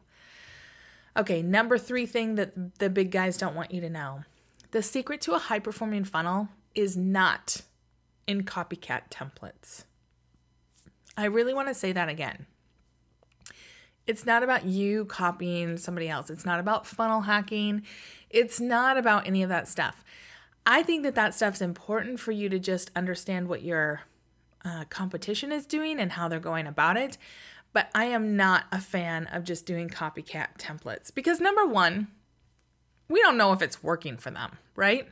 Okay, 1.16 1.42
number 1.42 1.78
three 1.78 2.06
thing 2.06 2.36
that 2.36 2.80
the 2.80 2.90
big 2.90 3.12
guys 3.12 3.38
don't 3.38 3.56
want 3.56 3.72
you 3.72 3.82
to 3.82 3.90
know 3.90 4.24
the 4.72 4.84
secret 4.84 5.22
to 5.22 5.34
a 5.34 5.40
high 5.40 5.60
performing 5.60 6.04
funnel 6.04 6.50
is 6.76 6.98
not 6.98 7.62
in 8.28 8.44
copycat 8.44 9.10
templates. 9.10 9.86
I 11.16 11.26
really 11.26 11.54
want 11.54 11.70
to 11.70 11.74
say 11.74 11.92
that 11.94 12.10
again. 12.10 12.46
It's 14.08 14.26
not 14.26 14.42
about 14.42 14.66
you 14.66 15.06
copying 15.06 15.78
somebody 15.78 16.08
else. 16.10 16.30
It's 16.30 16.46
not 16.46 16.60
about 16.60 16.88
funnel 16.88 17.22
hacking. 17.22 17.84
It's 18.30 18.60
not 18.60 18.98
about 18.98 19.28
any 19.28 19.44
of 19.44 19.50
that 19.50 19.68
stuff. 19.68 20.04
I 20.66 20.84
think 20.84 21.04
that 21.04 21.16
that 21.16 21.34
stuff's 21.34 21.62
important 21.62 22.20
for 22.20 22.32
you 22.32 22.50
to 22.50 22.60
just 22.60 22.92
understand 22.96 23.48
what 23.48 23.64
your 23.64 24.02
uh, 24.66 24.86
competition 24.90 25.52
is 25.52 25.66
doing 25.66 26.00
and 26.00 26.12
how 26.14 26.28
they're 26.28 26.40
going 26.40 26.68
about 26.68 26.98
it. 26.98 27.18
But 27.74 27.90
I 27.94 28.06
am 28.06 28.36
not 28.36 28.66
a 28.72 28.82
fan 28.82 29.28
of 29.28 29.44
just 29.44 29.66
doing 29.66 29.90
copycat 29.90 30.58
templates 30.58 31.14
because 31.14 31.40
number 31.40 31.66
one, 31.66 32.08
we 33.08 33.22
don't 33.22 33.38
know 33.38 33.54
if 33.54 33.62
it's 33.62 33.84
working 33.84 34.18
for 34.18 34.32
them, 34.32 34.58
right? 34.76 35.08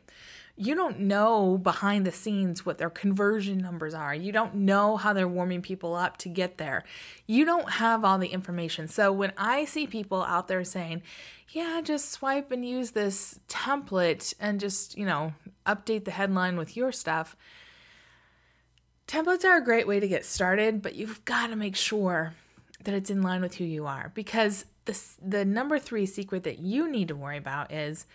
You 0.57 0.73
don't 0.73 1.01
know 1.01 1.57
behind 1.57 2.05
the 2.05 2.11
scenes 2.13 2.65
what 2.65 2.77
their 2.77 2.89
conversion 2.89 3.57
numbers 3.57 3.93
are. 3.93 4.15
You 4.15 4.31
don't 4.31 4.55
know 4.55 4.95
how 4.95 5.11
they're 5.11 5.27
warming 5.27 5.61
people 5.61 5.95
up 5.95 6.15
to 6.17 6.29
get 6.29 6.57
there. 6.57 6.85
You 7.27 7.43
don't 7.43 7.69
have 7.71 8.05
all 8.05 8.17
the 8.17 8.29
information. 8.29 8.87
So 8.87 9.11
when 9.11 9.33
I 9.37 9.65
see 9.65 9.85
people 9.85 10.23
out 10.23 10.47
there 10.47 10.63
saying, 10.63 11.01
yeah, 11.49 11.81
just 11.83 12.11
swipe 12.11 12.51
and 12.51 12.67
use 12.67 12.91
this 12.91 13.39
template 13.49 14.33
and 14.39 14.59
just, 14.59 14.97
you 14.97 15.05
know, 15.05 15.33
update 15.65 16.05
the 16.05 16.11
headline 16.11 16.57
with 16.57 16.77
your 16.77 16.91
stuff. 16.91 17.35
Templates 19.07 19.43
are 19.43 19.57
a 19.57 19.63
great 19.63 19.87
way 19.87 19.99
to 19.99 20.07
get 20.07 20.25
started, 20.25 20.81
but 20.81 20.95
you've 20.95 21.23
got 21.25 21.47
to 21.47 21.55
make 21.55 21.75
sure 21.75 22.33
that 22.83 22.93
it's 22.93 23.09
in 23.09 23.21
line 23.21 23.41
with 23.41 23.55
who 23.55 23.63
you 23.63 23.85
are 23.85 24.11
because 24.15 24.65
the, 24.85 24.99
the 25.21 25.45
number 25.45 25.79
three 25.79 26.05
secret 26.05 26.43
that 26.43 26.59
you 26.59 26.89
need 26.89 27.09
to 27.09 27.15
worry 27.15 27.37
about 27.37 27.71
is 27.71 28.05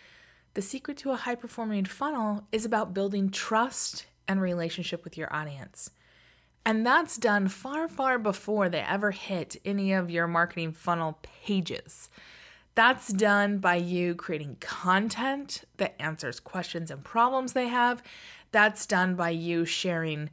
the 0.61 0.67
secret 0.67 0.99
to 0.99 1.11
a 1.11 1.17
high 1.17 1.35
performing 1.35 1.87
funnel 1.87 2.47
is 2.53 2.67
about 2.67 2.93
building 2.93 3.31
trust 3.31 4.05
and 4.29 4.43
relationship 4.43 5.05
with 5.05 5.17
your 5.17 5.35
audience. 5.35 5.89
And 6.67 6.85
that's 6.85 7.17
done 7.17 7.49
far, 7.49 7.89
far 7.89 8.19
before 8.19 8.69
they 8.69 8.81
ever 8.81 9.11
hit 9.11 9.57
any 9.65 9.95
of 9.95 10.11
your 10.11 10.27
marketing 10.27 10.75
funnel 10.75 11.19
pages. 11.23 12.11
That's 12.75 13.09
done 13.09 13.57
by 13.57 13.77
you 13.77 14.15
creating 14.15 14.59
content 14.61 15.65
that 15.79 15.95
answers 15.99 16.41
questions 16.41 16.91
and 16.91 17.03
problems 17.03 17.55
they 17.55 17.69
have. 17.69 18.03
That's 18.53 18.85
done 18.85 19.15
by 19.15 19.31
you 19.31 19.65
sharing 19.65 20.29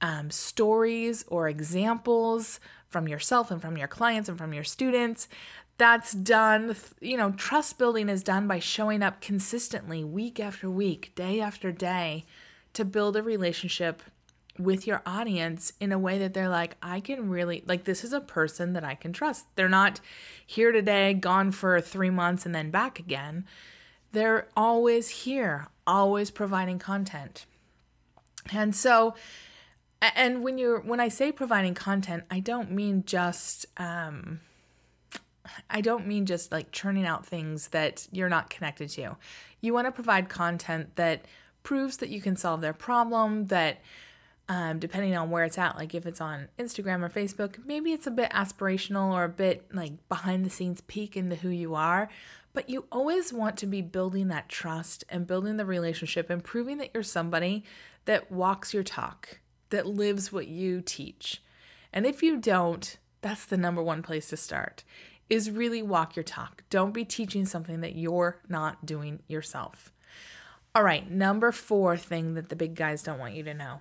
um, 0.00 0.30
stories 0.30 1.26
or 1.28 1.46
examples 1.46 2.58
from 2.88 3.06
yourself 3.06 3.50
and 3.50 3.60
from 3.60 3.76
your 3.76 3.88
clients 3.88 4.30
and 4.30 4.38
from 4.38 4.54
your 4.54 4.64
students 4.64 5.28
that's 5.78 6.12
done 6.12 6.76
you 7.00 7.16
know 7.16 7.30
trust 7.32 7.78
building 7.78 8.08
is 8.08 8.22
done 8.22 8.46
by 8.46 8.58
showing 8.58 9.02
up 9.02 9.20
consistently 9.20 10.04
week 10.04 10.38
after 10.38 10.68
week 10.68 11.12
day 11.14 11.40
after 11.40 11.72
day 11.72 12.26
to 12.74 12.84
build 12.84 13.16
a 13.16 13.22
relationship 13.22 14.02
with 14.58 14.88
your 14.88 15.00
audience 15.06 15.72
in 15.78 15.92
a 15.92 15.98
way 15.98 16.18
that 16.18 16.34
they're 16.34 16.48
like 16.48 16.76
i 16.82 16.98
can 16.98 17.30
really 17.30 17.62
like 17.66 17.84
this 17.84 18.02
is 18.04 18.12
a 18.12 18.20
person 18.20 18.72
that 18.72 18.84
i 18.84 18.94
can 18.94 19.12
trust. 19.12 19.46
They're 19.54 19.68
not 19.68 20.00
here 20.44 20.72
today 20.72 21.14
gone 21.14 21.52
for 21.52 21.80
three 21.80 22.10
months 22.10 22.44
and 22.44 22.54
then 22.54 22.70
back 22.70 22.98
again. 22.98 23.46
They're 24.12 24.48
always 24.56 25.08
here 25.08 25.68
always 25.86 26.30
providing 26.30 26.78
content. 26.78 27.46
And 28.52 28.76
so 28.76 29.14
and 30.00 30.42
when 30.42 30.58
you're 30.58 30.80
when 30.80 31.00
i 31.00 31.08
say 31.08 31.32
providing 31.32 31.74
content 31.74 32.22
i 32.30 32.38
don't 32.38 32.70
mean 32.70 33.02
just 33.04 33.66
um 33.78 34.40
I 35.70 35.80
don't 35.80 36.06
mean 36.06 36.26
just 36.26 36.52
like 36.52 36.72
churning 36.72 37.06
out 37.06 37.26
things 37.26 37.68
that 37.68 38.06
you're 38.10 38.28
not 38.28 38.50
connected 38.50 38.88
to. 38.90 39.16
You 39.60 39.74
want 39.74 39.86
to 39.86 39.92
provide 39.92 40.28
content 40.28 40.96
that 40.96 41.24
proves 41.62 41.98
that 41.98 42.08
you 42.08 42.20
can 42.20 42.36
solve 42.36 42.60
their 42.60 42.72
problem, 42.72 43.46
that 43.48 43.80
um, 44.48 44.78
depending 44.78 45.14
on 45.16 45.30
where 45.30 45.44
it's 45.44 45.58
at, 45.58 45.76
like 45.76 45.94
if 45.94 46.06
it's 46.06 46.20
on 46.20 46.48
Instagram 46.58 47.02
or 47.02 47.10
Facebook, 47.10 47.64
maybe 47.66 47.92
it's 47.92 48.06
a 48.06 48.10
bit 48.10 48.30
aspirational 48.30 49.12
or 49.12 49.24
a 49.24 49.28
bit 49.28 49.66
like 49.74 49.92
behind 50.08 50.44
the 50.44 50.50
scenes 50.50 50.80
peek 50.82 51.16
into 51.16 51.36
who 51.36 51.50
you 51.50 51.74
are. 51.74 52.08
But 52.54 52.70
you 52.70 52.86
always 52.90 53.32
want 53.32 53.58
to 53.58 53.66
be 53.66 53.82
building 53.82 54.28
that 54.28 54.48
trust 54.48 55.04
and 55.10 55.26
building 55.26 55.58
the 55.58 55.66
relationship 55.66 56.30
and 56.30 56.42
proving 56.42 56.78
that 56.78 56.90
you're 56.94 57.02
somebody 57.02 57.62
that 58.06 58.32
walks 58.32 58.72
your 58.72 58.82
talk, 58.82 59.38
that 59.68 59.86
lives 59.86 60.32
what 60.32 60.48
you 60.48 60.80
teach. 60.80 61.42
And 61.92 62.06
if 62.06 62.22
you 62.22 62.38
don't, 62.38 62.96
that's 63.20 63.44
the 63.44 63.58
number 63.58 63.82
one 63.82 64.02
place 64.02 64.28
to 64.30 64.36
start 64.36 64.82
is 65.28 65.50
really 65.50 65.82
walk 65.82 66.16
your 66.16 66.22
talk. 66.22 66.62
Don't 66.70 66.92
be 66.92 67.04
teaching 67.04 67.44
something 67.44 67.80
that 67.80 67.96
you're 67.96 68.40
not 68.48 68.86
doing 68.86 69.20
yourself. 69.28 69.92
All 70.74 70.82
right, 70.82 71.10
number 71.10 71.52
four 71.52 71.96
thing 71.96 72.34
that 72.34 72.48
the 72.48 72.56
big 72.56 72.74
guys 72.74 73.02
don't 73.02 73.18
want 73.18 73.34
you 73.34 73.42
to 73.44 73.54
know 73.54 73.80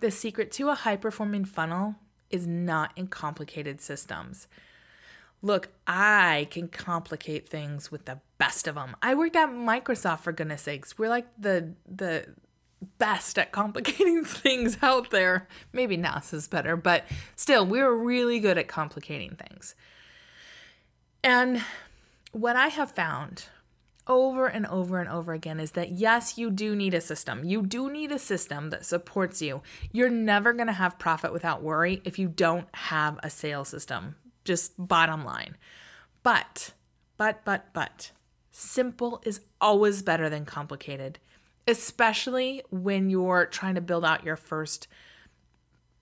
the 0.00 0.10
secret 0.10 0.50
to 0.52 0.68
a 0.68 0.74
high 0.74 0.96
performing 0.96 1.44
funnel 1.44 1.96
is 2.30 2.46
not 2.46 2.92
in 2.96 3.06
complicated 3.06 3.80
systems. 3.80 4.48
Look, 5.42 5.68
I 5.86 6.48
can 6.50 6.68
complicate 6.68 7.48
things 7.48 7.90
with 7.90 8.06
the 8.06 8.20
best 8.38 8.66
of 8.66 8.74
them. 8.74 8.96
I 9.02 9.14
worked 9.14 9.36
at 9.36 9.50
Microsoft 9.50 10.20
for 10.20 10.32
goodness 10.32 10.62
sakes. 10.62 10.98
We're 10.98 11.08
like 11.08 11.26
the 11.38 11.74
the 11.86 12.26
best 12.98 13.38
at 13.38 13.52
complicating 13.52 14.24
things 14.24 14.78
out 14.82 15.10
there. 15.10 15.48
Maybe 15.72 15.96
NASA's 15.96 16.48
better, 16.48 16.76
but 16.76 17.04
still, 17.36 17.64
we're 17.64 17.92
really 17.92 18.40
good 18.40 18.58
at 18.58 18.68
complicating 18.68 19.36
things. 19.36 19.74
And 21.26 21.60
what 22.30 22.54
I 22.54 22.68
have 22.68 22.92
found 22.92 23.46
over 24.06 24.46
and 24.46 24.64
over 24.64 25.00
and 25.00 25.08
over 25.08 25.32
again 25.32 25.58
is 25.58 25.72
that 25.72 25.90
yes, 25.90 26.38
you 26.38 26.52
do 26.52 26.76
need 26.76 26.94
a 26.94 27.00
system. 27.00 27.42
You 27.42 27.62
do 27.62 27.90
need 27.90 28.12
a 28.12 28.18
system 28.20 28.70
that 28.70 28.86
supports 28.86 29.42
you. 29.42 29.60
You're 29.90 30.08
never 30.08 30.52
going 30.52 30.68
to 30.68 30.72
have 30.72 31.00
profit 31.00 31.32
without 31.32 31.64
worry 31.64 32.00
if 32.04 32.16
you 32.16 32.28
don't 32.28 32.68
have 32.72 33.18
a 33.24 33.28
sales 33.28 33.66
system. 33.66 34.14
Just 34.44 34.74
bottom 34.78 35.24
line. 35.24 35.56
But, 36.22 36.70
but, 37.16 37.44
but, 37.44 37.72
but, 37.72 38.12
simple 38.52 39.20
is 39.26 39.40
always 39.60 40.02
better 40.02 40.30
than 40.30 40.44
complicated, 40.44 41.18
especially 41.66 42.62
when 42.70 43.10
you're 43.10 43.46
trying 43.46 43.74
to 43.74 43.80
build 43.80 44.04
out 44.04 44.22
your 44.22 44.36
first 44.36 44.86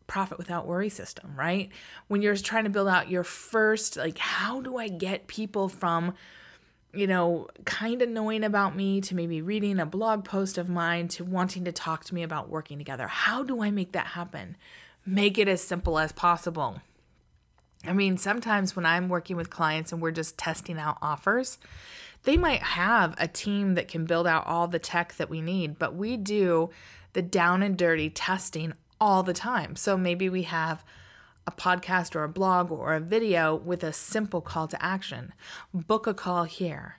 profit 0.06 0.38
without 0.38 0.66
worry 0.66 0.88
system, 0.88 1.34
right? 1.36 1.70
When 2.08 2.22
you're 2.22 2.36
trying 2.36 2.64
to 2.64 2.70
build 2.70 2.88
out 2.88 3.10
your 3.10 3.24
first, 3.24 3.96
like, 3.96 4.18
how 4.18 4.60
do 4.60 4.76
I 4.76 4.88
get 4.88 5.26
people 5.26 5.68
from, 5.68 6.14
you 6.92 7.06
know, 7.06 7.48
kind 7.64 8.02
of 8.02 8.08
knowing 8.08 8.44
about 8.44 8.76
me 8.76 9.00
to 9.02 9.14
maybe 9.14 9.42
reading 9.42 9.78
a 9.80 9.86
blog 9.86 10.24
post 10.24 10.58
of 10.58 10.68
mine 10.68 11.08
to 11.08 11.24
wanting 11.24 11.64
to 11.64 11.72
talk 11.72 12.04
to 12.04 12.14
me 12.14 12.22
about 12.22 12.48
working 12.48 12.78
together? 12.78 13.08
How 13.08 13.42
do 13.42 13.62
I 13.62 13.70
make 13.70 13.92
that 13.92 14.08
happen? 14.08 14.56
Make 15.06 15.38
it 15.38 15.48
as 15.48 15.62
simple 15.62 15.98
as 15.98 16.12
possible. 16.12 16.80
I 17.86 17.92
mean, 17.92 18.16
sometimes 18.16 18.74
when 18.74 18.86
I'm 18.86 19.08
working 19.08 19.36
with 19.36 19.50
clients 19.50 19.92
and 19.92 20.00
we're 20.00 20.10
just 20.10 20.38
testing 20.38 20.78
out 20.78 20.96
offers, 21.02 21.58
they 22.22 22.36
might 22.36 22.62
have 22.62 23.14
a 23.18 23.28
team 23.28 23.74
that 23.74 23.88
can 23.88 24.06
build 24.06 24.26
out 24.26 24.46
all 24.46 24.66
the 24.66 24.78
tech 24.78 25.14
that 25.16 25.28
we 25.28 25.42
need, 25.42 25.78
but 25.78 25.94
we 25.94 26.16
do 26.16 26.70
the 27.12 27.22
down 27.22 27.62
and 27.62 27.76
dirty 27.76 28.10
testing 28.10 28.72
all 29.00 29.22
the 29.22 29.32
time. 29.32 29.76
So 29.76 29.96
maybe 29.96 30.28
we 30.28 30.42
have 30.42 30.84
a 31.46 31.52
podcast 31.52 32.14
or 32.14 32.24
a 32.24 32.28
blog 32.28 32.70
or 32.70 32.94
a 32.94 33.00
video 33.00 33.54
with 33.54 33.82
a 33.82 33.92
simple 33.92 34.40
call 34.40 34.66
to 34.68 34.82
action. 34.82 35.32
Book 35.72 36.06
a 36.06 36.14
call 36.14 36.44
here. 36.44 36.98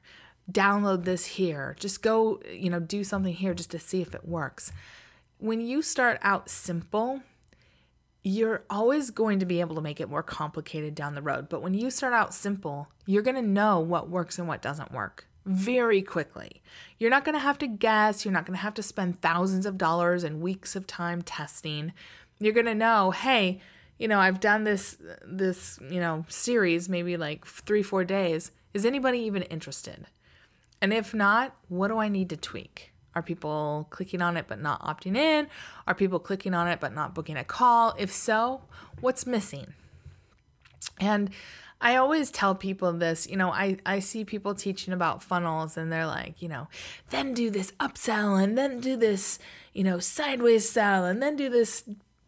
Download 0.51 1.03
this 1.03 1.25
here. 1.25 1.75
Just 1.79 2.03
go, 2.03 2.39
you 2.51 2.69
know, 2.69 2.79
do 2.79 3.03
something 3.03 3.33
here 3.33 3.53
just 3.53 3.71
to 3.71 3.79
see 3.79 4.01
if 4.01 4.13
it 4.13 4.27
works. 4.27 4.71
When 5.39 5.61
you 5.61 5.81
start 5.81 6.19
out 6.21 6.49
simple, 6.49 7.21
you're 8.23 8.63
always 8.69 9.09
going 9.09 9.39
to 9.39 9.45
be 9.45 9.59
able 9.59 9.75
to 9.75 9.81
make 9.81 9.99
it 9.99 10.09
more 10.09 10.23
complicated 10.23 10.95
down 10.95 11.15
the 11.15 11.21
road. 11.21 11.49
But 11.49 11.61
when 11.61 11.73
you 11.73 11.89
start 11.89 12.13
out 12.13 12.33
simple, 12.33 12.87
you're 13.05 13.23
going 13.23 13.35
to 13.35 13.41
know 13.41 13.79
what 13.79 14.09
works 14.09 14.37
and 14.37 14.47
what 14.47 14.61
doesn't 14.61 14.91
work 14.91 15.27
very 15.45 16.01
quickly. 16.01 16.61
You're 16.97 17.09
not 17.09 17.25
going 17.25 17.35
to 17.35 17.39
have 17.39 17.57
to 17.59 17.67
guess. 17.67 18.25
You're 18.25 18.33
not 18.33 18.45
going 18.45 18.57
to 18.57 18.63
have 18.63 18.73
to 18.75 18.83
spend 18.83 19.21
thousands 19.21 19.65
of 19.65 19.77
dollars 19.77 20.23
and 20.23 20.41
weeks 20.41 20.75
of 20.75 20.87
time 20.87 21.21
testing. 21.21 21.93
You're 22.39 22.53
going 22.53 22.65
to 22.65 22.75
know, 22.75 23.11
hey, 23.11 23.61
you 23.97 24.07
know, 24.07 24.19
I've 24.19 24.39
done 24.39 24.63
this 24.63 24.97
this, 25.25 25.79
you 25.89 25.99
know, 25.99 26.25
series 26.27 26.89
maybe 26.89 27.15
like 27.17 27.45
3 27.45 27.81
4 27.83 28.03
days. 28.03 28.51
Is 28.73 28.85
anybody 28.85 29.19
even 29.19 29.43
interested? 29.43 30.07
And 30.81 30.91
if 30.91 31.13
not, 31.13 31.55
what 31.69 31.87
do 31.87 31.97
I 31.97 32.09
need 32.09 32.29
to 32.31 32.37
tweak? 32.37 32.91
Are 33.15 33.23
people 33.23 33.87
clicking 33.91 34.21
on 34.21 34.35
it 34.35 34.45
but 34.47 34.61
not 34.61 34.81
opting 34.81 35.15
in? 35.15 35.47
Are 35.87 35.95
people 35.95 36.19
clicking 36.19 36.53
on 36.53 36.67
it 36.67 36.81
but 36.81 36.93
not 36.93 37.15
booking 37.15 37.37
a 37.37 37.45
call? 37.45 37.95
If 37.97 38.11
so, 38.11 38.63
what's 38.99 39.25
missing? 39.25 39.73
And 40.99 41.29
I 41.81 41.97
always 41.97 42.31
tell 42.31 42.55
people 42.55 42.93
this, 42.93 43.27
you 43.27 43.35
know, 43.35 43.51
I, 43.51 43.77
I 43.85 43.99
see 43.99 44.23
people 44.23 44.55
teaching 44.55 44.93
about 44.93 45.21
funnels 45.21 45.77
and 45.77 45.91
they're 45.91 46.07
like, 46.07 46.41
you 46.41 46.47
know, 46.47 46.67
then 47.09 47.33
do 47.33 47.49
this 47.49 47.71
upsell 47.73 48.41
and 48.41 48.57
then 48.57 48.79
do 48.79 48.95
this, 48.95 49.39
you 49.73 49.83
know, 49.83 49.99
sideways 49.99 50.69
sell 50.69 51.05
and 51.05 51.21
then 51.21 51.35
do 51.35 51.49
this 51.49 51.83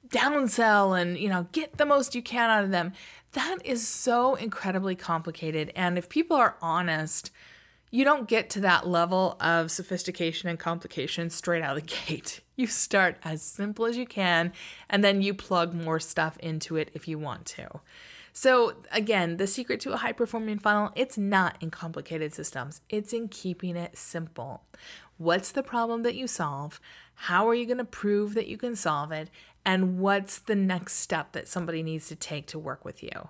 downsell 0.09 0.99
and, 0.99 1.17
you 1.17 1.29
know, 1.29 1.47
get 1.51 1.77
the 1.77 1.85
most 1.85 2.13
you 2.13 2.21
can 2.21 2.49
out 2.49 2.63
of 2.63 2.71
them. 2.71 2.93
That 3.33 3.59
is 3.63 3.87
so 3.87 4.35
incredibly 4.35 4.95
complicated. 4.95 5.71
And 5.75 5.97
if 5.97 6.09
people 6.09 6.37
are 6.37 6.57
honest, 6.61 7.31
you 7.89 8.03
don't 8.03 8.27
get 8.27 8.49
to 8.51 8.59
that 8.61 8.85
level 8.87 9.37
of 9.39 9.71
sophistication 9.71 10.49
and 10.49 10.59
complication 10.59 11.29
straight 11.29 11.63
out 11.63 11.77
of 11.77 11.83
the 11.83 11.95
gate. 12.07 12.41
You 12.55 12.67
start 12.67 13.17
as 13.23 13.41
simple 13.41 13.85
as 13.85 13.97
you 13.97 14.05
can 14.05 14.51
and 14.89 15.03
then 15.03 15.21
you 15.21 15.33
plug 15.33 15.73
more 15.73 15.99
stuff 15.99 16.37
into 16.39 16.75
it 16.75 16.91
if 16.93 17.07
you 17.07 17.17
want 17.17 17.45
to. 17.45 17.79
So, 18.39 18.75
again, 18.91 19.37
the 19.37 19.47
secret 19.47 19.79
to 19.79 19.93
a 19.93 19.97
high 19.97 20.11
performing 20.11 20.59
funnel, 20.59 20.91
it's 20.93 21.17
not 21.17 21.57
in 21.59 21.71
complicated 21.71 22.35
systems. 22.35 22.81
It's 22.87 23.11
in 23.11 23.29
keeping 23.29 23.75
it 23.75 23.97
simple. 23.97 24.61
What's 25.17 25.51
the 25.51 25.63
problem 25.63 26.03
that 26.03 26.13
you 26.13 26.27
solve? 26.27 26.79
How 27.15 27.49
are 27.49 27.55
you 27.55 27.65
going 27.65 27.79
to 27.79 27.83
prove 27.83 28.35
that 28.35 28.45
you 28.45 28.55
can 28.55 28.75
solve 28.75 29.11
it? 29.11 29.31
And 29.65 29.97
what's 29.97 30.37
the 30.37 30.53
next 30.53 30.97
step 30.97 31.31
that 31.31 31.47
somebody 31.47 31.81
needs 31.81 32.09
to 32.09 32.15
take 32.15 32.45
to 32.49 32.59
work 32.59 32.85
with 32.85 33.01
you? 33.01 33.29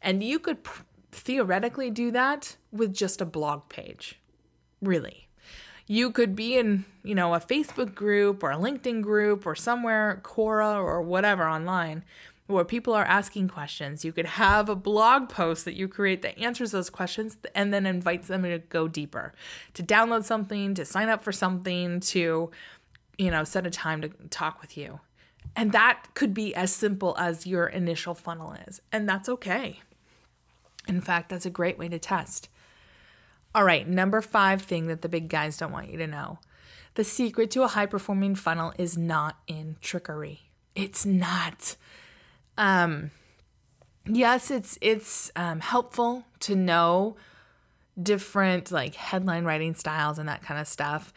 And 0.00 0.22
you 0.22 0.38
could 0.38 0.64
pr- 0.64 0.84
theoretically 1.12 1.90
do 1.90 2.10
that 2.12 2.56
with 2.72 2.94
just 2.94 3.20
a 3.20 3.26
blog 3.26 3.68
page. 3.68 4.18
Really. 4.80 5.28
You 5.86 6.10
could 6.10 6.34
be 6.34 6.56
in, 6.56 6.86
you 7.04 7.14
know, 7.14 7.34
a 7.34 7.40
Facebook 7.40 7.94
group 7.94 8.42
or 8.42 8.52
a 8.52 8.56
LinkedIn 8.56 9.02
group 9.02 9.46
or 9.46 9.54
somewhere, 9.54 10.22
Quora 10.24 10.76
or 10.76 11.02
whatever 11.02 11.46
online 11.46 12.04
where 12.46 12.64
people 12.64 12.94
are 12.94 13.04
asking 13.04 13.48
questions. 13.48 14.04
You 14.04 14.12
could 14.12 14.26
have 14.26 14.68
a 14.68 14.76
blog 14.76 15.28
post 15.28 15.64
that 15.64 15.74
you 15.74 15.88
create 15.88 16.22
that 16.22 16.38
answers 16.38 16.70
those 16.70 16.90
questions 16.90 17.38
and 17.54 17.72
then 17.72 17.86
invites 17.86 18.28
them 18.28 18.42
to 18.42 18.58
go 18.58 18.88
deeper, 18.88 19.32
to 19.74 19.82
download 19.82 20.24
something, 20.24 20.74
to 20.74 20.84
sign 20.84 21.08
up 21.08 21.22
for 21.22 21.32
something, 21.32 22.00
to, 22.00 22.50
you 23.18 23.30
know, 23.30 23.44
set 23.44 23.66
a 23.66 23.70
time 23.70 24.00
to 24.02 24.08
talk 24.30 24.60
with 24.60 24.76
you. 24.76 25.00
And 25.56 25.72
that 25.72 26.08
could 26.14 26.34
be 26.34 26.54
as 26.54 26.72
simple 26.72 27.16
as 27.18 27.46
your 27.46 27.66
initial 27.66 28.14
funnel 28.14 28.52
is. 28.66 28.80
And 28.92 29.08
that's 29.08 29.28
okay. 29.28 29.80
In 30.86 31.00
fact, 31.00 31.30
that's 31.30 31.46
a 31.46 31.50
great 31.50 31.78
way 31.78 31.88
to 31.88 31.98
test. 31.98 32.48
All 33.54 33.64
right, 33.64 33.88
number 33.88 34.20
five 34.20 34.62
thing 34.62 34.86
that 34.88 35.02
the 35.02 35.08
big 35.08 35.28
guys 35.28 35.56
don't 35.56 35.72
want 35.72 35.90
you 35.90 35.96
to 35.98 36.06
know 36.06 36.38
the 36.94 37.04
secret 37.04 37.50
to 37.50 37.62
a 37.62 37.68
high 37.68 37.86
performing 37.86 38.34
funnel 38.34 38.72
is 38.78 38.96
not 38.96 39.38
in 39.46 39.76
trickery. 39.82 40.50
It's 40.74 41.04
not. 41.04 41.76
Um, 42.58 43.10
yes, 44.06 44.50
it's 44.50 44.78
it's 44.80 45.30
um, 45.36 45.60
helpful 45.60 46.24
to 46.40 46.54
know 46.54 47.16
different 48.00 48.70
like 48.70 48.94
headline 48.94 49.44
writing 49.44 49.74
styles 49.74 50.18
and 50.18 50.28
that 50.28 50.42
kind 50.42 50.60
of 50.60 50.68
stuff. 50.68 51.12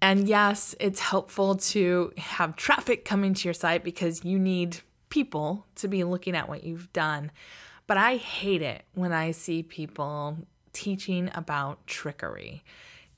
And 0.00 0.28
yes, 0.28 0.74
it's 0.80 1.00
helpful 1.00 1.56
to 1.56 2.12
have 2.18 2.56
traffic 2.56 3.04
coming 3.04 3.34
to 3.34 3.48
your 3.48 3.54
site 3.54 3.82
because 3.84 4.24
you 4.24 4.38
need 4.38 4.80
people 5.08 5.66
to 5.76 5.88
be 5.88 6.04
looking 6.04 6.36
at 6.36 6.48
what 6.48 6.64
you've 6.64 6.92
done. 6.92 7.30
But 7.86 7.96
I 7.96 8.16
hate 8.16 8.62
it 8.62 8.84
when 8.94 9.12
I 9.12 9.30
see 9.30 9.62
people 9.62 10.38
teaching 10.72 11.30
about 11.34 11.86
trickery, 11.86 12.64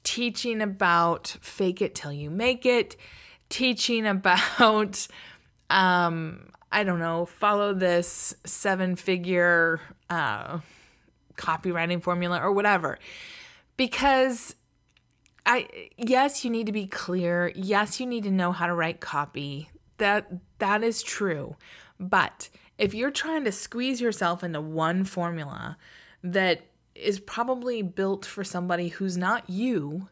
teaching 0.05 0.61
about 0.61 1.37
fake 1.41 1.83
it 1.83 1.95
till 1.95 2.13
you 2.13 2.31
make 2.31 2.67
it, 2.67 2.97
teaching 3.49 4.07
about 4.07 5.09
um, 5.71 6.51
I 6.70 6.85
don't 6.85 6.99
know, 6.99 7.26
follow 7.26 7.75
this 7.75 8.35
seven 8.44 8.96
figure 8.96 9.80
uh, 10.11 10.58
copywriting 11.37 12.02
formula 12.02 12.40
or 12.40 12.52
whatever. 12.52 12.99
Because 13.76 14.54
I 15.44 15.68
yes, 15.96 16.44
you 16.44 16.50
need 16.50 16.66
to 16.66 16.73
be 16.73 16.87
clear. 16.87 17.52
Yes, 17.54 18.00
you 18.00 18.06
need 18.06 18.25
to 18.25 18.30
know 18.30 18.52
how 18.52 18.66
to 18.66 18.75
write 18.75 19.00
copy. 19.00 19.70
That 19.99 20.30
that 20.59 20.83
is 20.83 21.02
true. 21.02 21.57
But 22.00 22.48
if 22.79 22.94
you're 22.94 23.11
trying 23.11 23.44
to 23.44 23.52
squeeze 23.52 24.00
yourself 24.00 24.42
into 24.42 24.61
one 24.61 25.05
formula 25.05 25.79
that 26.22 26.66
is 26.94 27.20
probably 27.20 27.83
built 27.83 28.24
for 28.26 28.42
somebody 28.42 28.88
who's 28.88 29.16
not 29.16 29.48
you, 29.48 30.09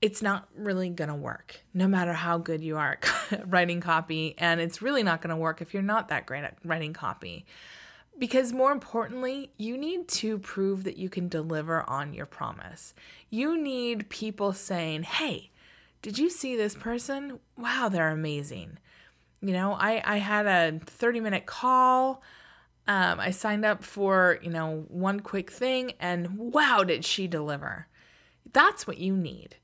it's 0.00 0.22
not 0.22 0.48
really 0.56 0.90
going 0.90 1.08
to 1.08 1.14
work 1.14 1.60
no 1.74 1.88
matter 1.88 2.12
how 2.12 2.38
good 2.38 2.62
you 2.62 2.76
are 2.76 2.98
at 3.30 3.50
writing 3.50 3.80
copy. 3.80 4.34
And 4.38 4.60
it's 4.60 4.80
really 4.80 5.02
not 5.02 5.20
going 5.20 5.30
to 5.30 5.36
work 5.36 5.60
if 5.60 5.74
you're 5.74 5.82
not 5.82 6.08
that 6.08 6.26
great 6.26 6.44
at 6.44 6.56
writing 6.64 6.92
copy. 6.92 7.46
Because 8.16 8.52
more 8.52 8.72
importantly, 8.72 9.52
you 9.56 9.76
need 9.76 10.08
to 10.08 10.38
prove 10.38 10.84
that 10.84 10.96
you 10.96 11.08
can 11.08 11.28
deliver 11.28 11.88
on 11.88 12.14
your 12.14 12.26
promise. 12.26 12.94
You 13.30 13.60
need 13.60 14.08
people 14.08 14.52
saying, 14.52 15.04
hey, 15.04 15.50
did 16.02 16.18
you 16.18 16.30
see 16.30 16.56
this 16.56 16.74
person? 16.74 17.38
Wow, 17.56 17.88
they're 17.88 18.10
amazing. 18.10 18.78
You 19.40 19.52
know, 19.52 19.72
I, 19.72 20.02
I 20.04 20.16
had 20.18 20.46
a 20.46 20.80
30 20.84 21.20
minute 21.20 21.46
call. 21.46 22.22
Um, 22.88 23.20
I 23.20 23.30
signed 23.30 23.64
up 23.64 23.84
for, 23.84 24.38
you 24.42 24.50
know, 24.50 24.84
one 24.88 25.20
quick 25.20 25.50
thing 25.50 25.92
and 26.00 26.38
wow, 26.38 26.84
did 26.84 27.04
she 27.04 27.26
deliver? 27.28 27.86
That's 28.52 28.86
what 28.86 28.98
you 28.98 29.16
need 29.16 29.57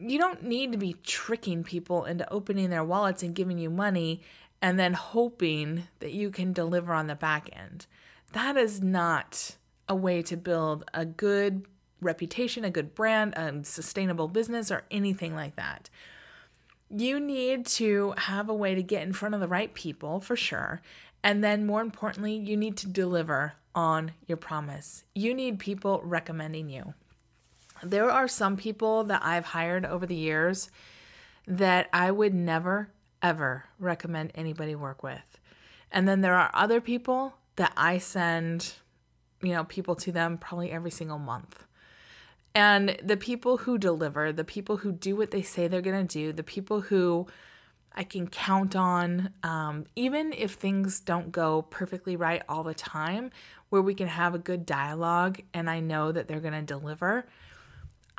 you 0.00 0.18
don't 0.18 0.42
need 0.42 0.72
to 0.72 0.78
be 0.78 0.96
tricking 1.04 1.62
people 1.62 2.04
into 2.04 2.30
opening 2.32 2.70
their 2.70 2.84
wallets 2.84 3.22
and 3.22 3.34
giving 3.34 3.58
you 3.58 3.70
money 3.70 4.22
and 4.62 4.78
then 4.78 4.94
hoping 4.94 5.84
that 6.00 6.12
you 6.12 6.30
can 6.30 6.52
deliver 6.52 6.92
on 6.92 7.06
the 7.06 7.14
back 7.14 7.50
end. 7.52 7.86
That 8.32 8.56
is 8.56 8.82
not 8.82 9.56
a 9.88 9.94
way 9.94 10.22
to 10.22 10.36
build 10.36 10.84
a 10.94 11.04
good 11.04 11.66
reputation, 12.00 12.64
a 12.64 12.70
good 12.70 12.94
brand, 12.94 13.34
a 13.36 13.64
sustainable 13.64 14.28
business, 14.28 14.70
or 14.70 14.84
anything 14.90 15.34
like 15.34 15.56
that. 15.56 15.90
You 16.88 17.20
need 17.20 17.66
to 17.66 18.14
have 18.16 18.48
a 18.48 18.54
way 18.54 18.74
to 18.74 18.82
get 18.82 19.02
in 19.02 19.12
front 19.12 19.34
of 19.34 19.40
the 19.40 19.48
right 19.48 19.72
people 19.74 20.20
for 20.20 20.36
sure. 20.36 20.80
And 21.22 21.44
then, 21.44 21.66
more 21.66 21.82
importantly, 21.82 22.34
you 22.34 22.56
need 22.56 22.76
to 22.78 22.88
deliver 22.88 23.54
on 23.74 24.12
your 24.26 24.38
promise. 24.38 25.04
You 25.14 25.34
need 25.34 25.58
people 25.58 26.00
recommending 26.02 26.70
you. 26.70 26.94
There 27.82 28.10
are 28.10 28.28
some 28.28 28.56
people 28.56 29.04
that 29.04 29.22
I've 29.24 29.46
hired 29.46 29.86
over 29.86 30.06
the 30.06 30.14
years 30.14 30.70
that 31.46 31.88
I 31.92 32.10
would 32.10 32.34
never, 32.34 32.90
ever 33.22 33.64
recommend 33.78 34.32
anybody 34.34 34.74
work 34.74 35.02
with. 35.02 35.40
And 35.90 36.06
then 36.06 36.20
there 36.20 36.34
are 36.34 36.50
other 36.54 36.80
people 36.80 37.34
that 37.56 37.72
I 37.76 37.98
send, 37.98 38.74
you 39.42 39.52
know, 39.52 39.64
people 39.64 39.94
to 39.96 40.12
them 40.12 40.38
probably 40.38 40.70
every 40.70 40.90
single 40.90 41.18
month. 41.18 41.64
And 42.54 42.96
the 43.02 43.16
people 43.16 43.58
who 43.58 43.78
deliver, 43.78 44.32
the 44.32 44.44
people 44.44 44.78
who 44.78 44.92
do 44.92 45.16
what 45.16 45.30
they 45.30 45.42
say 45.42 45.68
they're 45.68 45.80
going 45.80 46.06
to 46.06 46.12
do, 46.12 46.32
the 46.32 46.42
people 46.42 46.80
who 46.80 47.26
I 47.94 48.04
can 48.04 48.28
count 48.28 48.76
on, 48.76 49.30
um, 49.42 49.86
even 49.96 50.32
if 50.32 50.52
things 50.52 51.00
don't 51.00 51.32
go 51.32 51.62
perfectly 51.62 52.16
right 52.16 52.42
all 52.48 52.62
the 52.62 52.74
time, 52.74 53.30
where 53.68 53.82
we 53.82 53.94
can 53.94 54.08
have 54.08 54.34
a 54.34 54.38
good 54.38 54.66
dialogue 54.66 55.40
and 55.54 55.68
I 55.68 55.80
know 55.80 56.12
that 56.12 56.28
they're 56.28 56.40
going 56.40 56.54
to 56.54 56.62
deliver, 56.62 57.26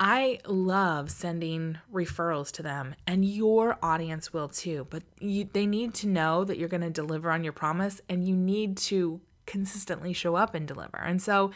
I 0.04 0.40
love 0.48 1.12
sending 1.12 1.78
referrals 1.94 2.50
to 2.54 2.62
them, 2.64 2.96
and 3.06 3.24
your 3.24 3.78
audience 3.80 4.32
will 4.32 4.48
too. 4.48 4.88
But 4.90 5.04
you, 5.20 5.48
they 5.52 5.64
need 5.64 5.94
to 5.94 6.08
know 6.08 6.42
that 6.42 6.58
you're 6.58 6.68
going 6.68 6.80
to 6.80 6.90
deliver 6.90 7.30
on 7.30 7.44
your 7.44 7.52
promise, 7.52 8.00
and 8.08 8.26
you 8.26 8.34
need 8.34 8.76
to 8.78 9.20
consistently 9.46 10.12
show 10.12 10.34
up 10.34 10.56
and 10.56 10.66
deliver. 10.66 10.96
And 10.96 11.22
so, 11.22 11.52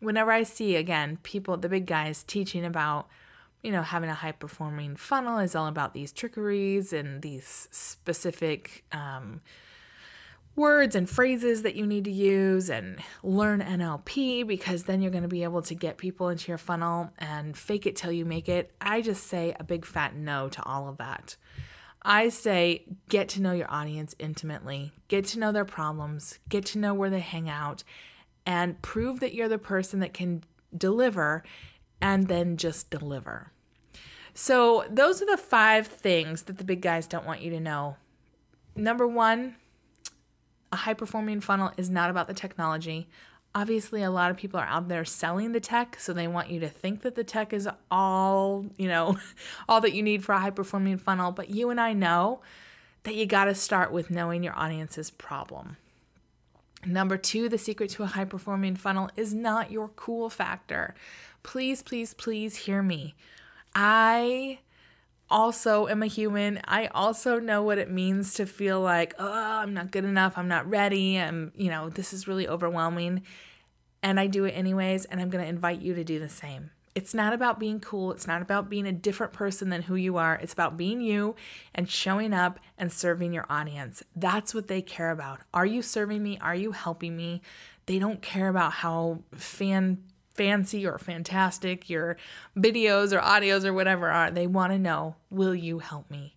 whenever 0.00 0.30
I 0.30 0.42
see 0.42 0.76
again 0.76 1.18
people, 1.22 1.56
the 1.56 1.70
big 1.70 1.86
guys, 1.86 2.24
teaching 2.24 2.62
about, 2.62 3.08
you 3.62 3.72
know, 3.72 3.80
having 3.80 4.10
a 4.10 4.14
high 4.14 4.32
performing 4.32 4.94
funnel 4.94 5.38
is 5.38 5.54
all 5.54 5.66
about 5.66 5.94
these 5.94 6.12
trickeries 6.12 6.92
and 6.92 7.22
these 7.22 7.68
specific 7.70 8.84
um, 8.92 9.40
words 10.58 10.94
and 10.94 11.08
phrases 11.08 11.62
that 11.62 11.76
you 11.76 11.86
need 11.86 12.04
to 12.04 12.10
use 12.10 12.68
and 12.68 12.98
learn 13.22 13.60
NLP 13.60 14.46
because 14.46 14.84
then 14.84 15.00
you're 15.00 15.12
going 15.12 15.22
to 15.22 15.28
be 15.28 15.44
able 15.44 15.62
to 15.62 15.74
get 15.74 15.96
people 15.96 16.28
into 16.28 16.48
your 16.48 16.58
funnel 16.58 17.10
and 17.18 17.56
fake 17.56 17.86
it 17.86 17.96
till 17.96 18.12
you 18.12 18.24
make 18.24 18.48
it. 18.48 18.72
I 18.80 19.00
just 19.00 19.26
say 19.26 19.54
a 19.58 19.64
big 19.64 19.86
fat 19.86 20.14
no 20.14 20.48
to 20.50 20.62
all 20.64 20.88
of 20.88 20.98
that. 20.98 21.36
I 22.02 22.28
say 22.28 22.84
get 23.08 23.28
to 23.30 23.42
know 23.42 23.52
your 23.52 23.70
audience 23.70 24.14
intimately, 24.18 24.92
get 25.08 25.24
to 25.26 25.38
know 25.38 25.52
their 25.52 25.64
problems, 25.64 26.38
get 26.48 26.66
to 26.66 26.78
know 26.78 26.92
where 26.92 27.10
they 27.10 27.20
hang 27.20 27.48
out, 27.48 27.84
and 28.44 28.80
prove 28.82 29.20
that 29.20 29.34
you're 29.34 29.48
the 29.48 29.58
person 29.58 30.00
that 30.00 30.12
can 30.12 30.42
deliver 30.76 31.42
and 32.00 32.28
then 32.28 32.56
just 32.56 32.90
deliver. 32.90 33.52
So, 34.34 34.84
those 34.88 35.20
are 35.20 35.26
the 35.26 35.36
five 35.36 35.86
things 35.86 36.42
that 36.42 36.58
the 36.58 36.64
big 36.64 36.80
guys 36.80 37.08
don't 37.08 37.26
want 37.26 37.42
you 37.42 37.50
to 37.50 37.60
know. 37.60 37.96
Number 38.76 39.06
one, 39.06 39.56
a 40.72 40.76
high 40.76 40.94
performing 40.94 41.40
funnel 41.40 41.72
is 41.76 41.90
not 41.90 42.10
about 42.10 42.28
the 42.28 42.34
technology. 42.34 43.08
Obviously, 43.54 44.02
a 44.02 44.10
lot 44.10 44.30
of 44.30 44.36
people 44.36 44.60
are 44.60 44.66
out 44.66 44.88
there 44.88 45.04
selling 45.04 45.52
the 45.52 45.60
tech, 45.60 45.98
so 45.98 46.12
they 46.12 46.28
want 46.28 46.50
you 46.50 46.60
to 46.60 46.68
think 46.68 47.02
that 47.02 47.14
the 47.14 47.24
tech 47.24 47.52
is 47.52 47.68
all, 47.90 48.66
you 48.76 48.88
know, 48.88 49.18
all 49.68 49.80
that 49.80 49.94
you 49.94 50.02
need 50.02 50.24
for 50.24 50.32
a 50.32 50.40
high 50.40 50.50
performing 50.50 50.98
funnel. 50.98 51.32
But 51.32 51.50
you 51.50 51.70
and 51.70 51.80
I 51.80 51.94
know 51.94 52.40
that 53.04 53.14
you 53.14 53.26
got 53.26 53.44
to 53.44 53.54
start 53.54 53.90
with 53.90 54.10
knowing 54.10 54.42
your 54.42 54.56
audience's 54.56 55.10
problem. 55.10 55.78
Number 56.86 57.16
two, 57.16 57.48
the 57.48 57.58
secret 57.58 57.90
to 57.90 58.04
a 58.04 58.06
high 58.06 58.24
performing 58.24 58.76
funnel 58.76 59.10
is 59.16 59.34
not 59.34 59.72
your 59.72 59.88
cool 59.88 60.30
factor. 60.30 60.94
Please, 61.42 61.82
please, 61.82 62.14
please 62.14 62.56
hear 62.56 62.82
me. 62.82 63.14
I 63.74 64.60
also 65.30 65.86
am 65.88 66.02
a 66.02 66.06
human. 66.06 66.60
I 66.64 66.86
also 66.88 67.38
know 67.38 67.62
what 67.62 67.78
it 67.78 67.90
means 67.90 68.34
to 68.34 68.46
feel 68.46 68.80
like, 68.80 69.14
oh, 69.18 69.32
I'm 69.32 69.74
not 69.74 69.90
good 69.90 70.04
enough. 70.04 70.36
I'm 70.36 70.48
not 70.48 70.68
ready. 70.68 71.18
I'm, 71.18 71.52
you 71.54 71.70
know, 71.70 71.88
this 71.88 72.12
is 72.12 72.28
really 72.28 72.48
overwhelming. 72.48 73.22
And 74.02 74.18
I 74.18 74.26
do 74.26 74.44
it 74.44 74.52
anyways. 74.52 75.04
And 75.06 75.20
I'm 75.20 75.30
going 75.30 75.44
to 75.44 75.48
invite 75.48 75.80
you 75.80 75.94
to 75.94 76.04
do 76.04 76.18
the 76.18 76.28
same. 76.28 76.70
It's 76.94 77.14
not 77.14 77.32
about 77.32 77.60
being 77.60 77.78
cool. 77.78 78.10
It's 78.10 78.26
not 78.26 78.42
about 78.42 78.68
being 78.68 78.86
a 78.86 78.92
different 78.92 79.32
person 79.32 79.68
than 79.68 79.82
who 79.82 79.94
you 79.94 80.16
are. 80.16 80.34
It's 80.34 80.52
about 80.52 80.76
being 80.76 81.00
you 81.00 81.36
and 81.72 81.88
showing 81.88 82.32
up 82.32 82.58
and 82.76 82.92
serving 82.92 83.32
your 83.32 83.46
audience. 83.48 84.02
That's 84.16 84.52
what 84.52 84.66
they 84.66 84.82
care 84.82 85.10
about. 85.10 85.40
Are 85.54 85.66
you 85.66 85.80
serving 85.80 86.22
me? 86.22 86.38
Are 86.40 86.56
you 86.56 86.72
helping 86.72 87.16
me? 87.16 87.40
They 87.86 88.00
don't 88.00 88.20
care 88.20 88.48
about 88.48 88.72
how 88.72 89.22
fan 89.32 89.98
fancy 90.38 90.86
or 90.86 90.98
fantastic 90.98 91.90
your 91.90 92.16
videos 92.56 93.12
or 93.12 93.20
audios 93.20 93.64
or 93.64 93.74
whatever 93.74 94.08
are. 94.08 94.30
They 94.30 94.46
want 94.46 94.72
to 94.72 94.78
know, 94.78 95.16
will 95.28 95.54
you 95.54 95.80
help 95.80 96.10
me? 96.10 96.32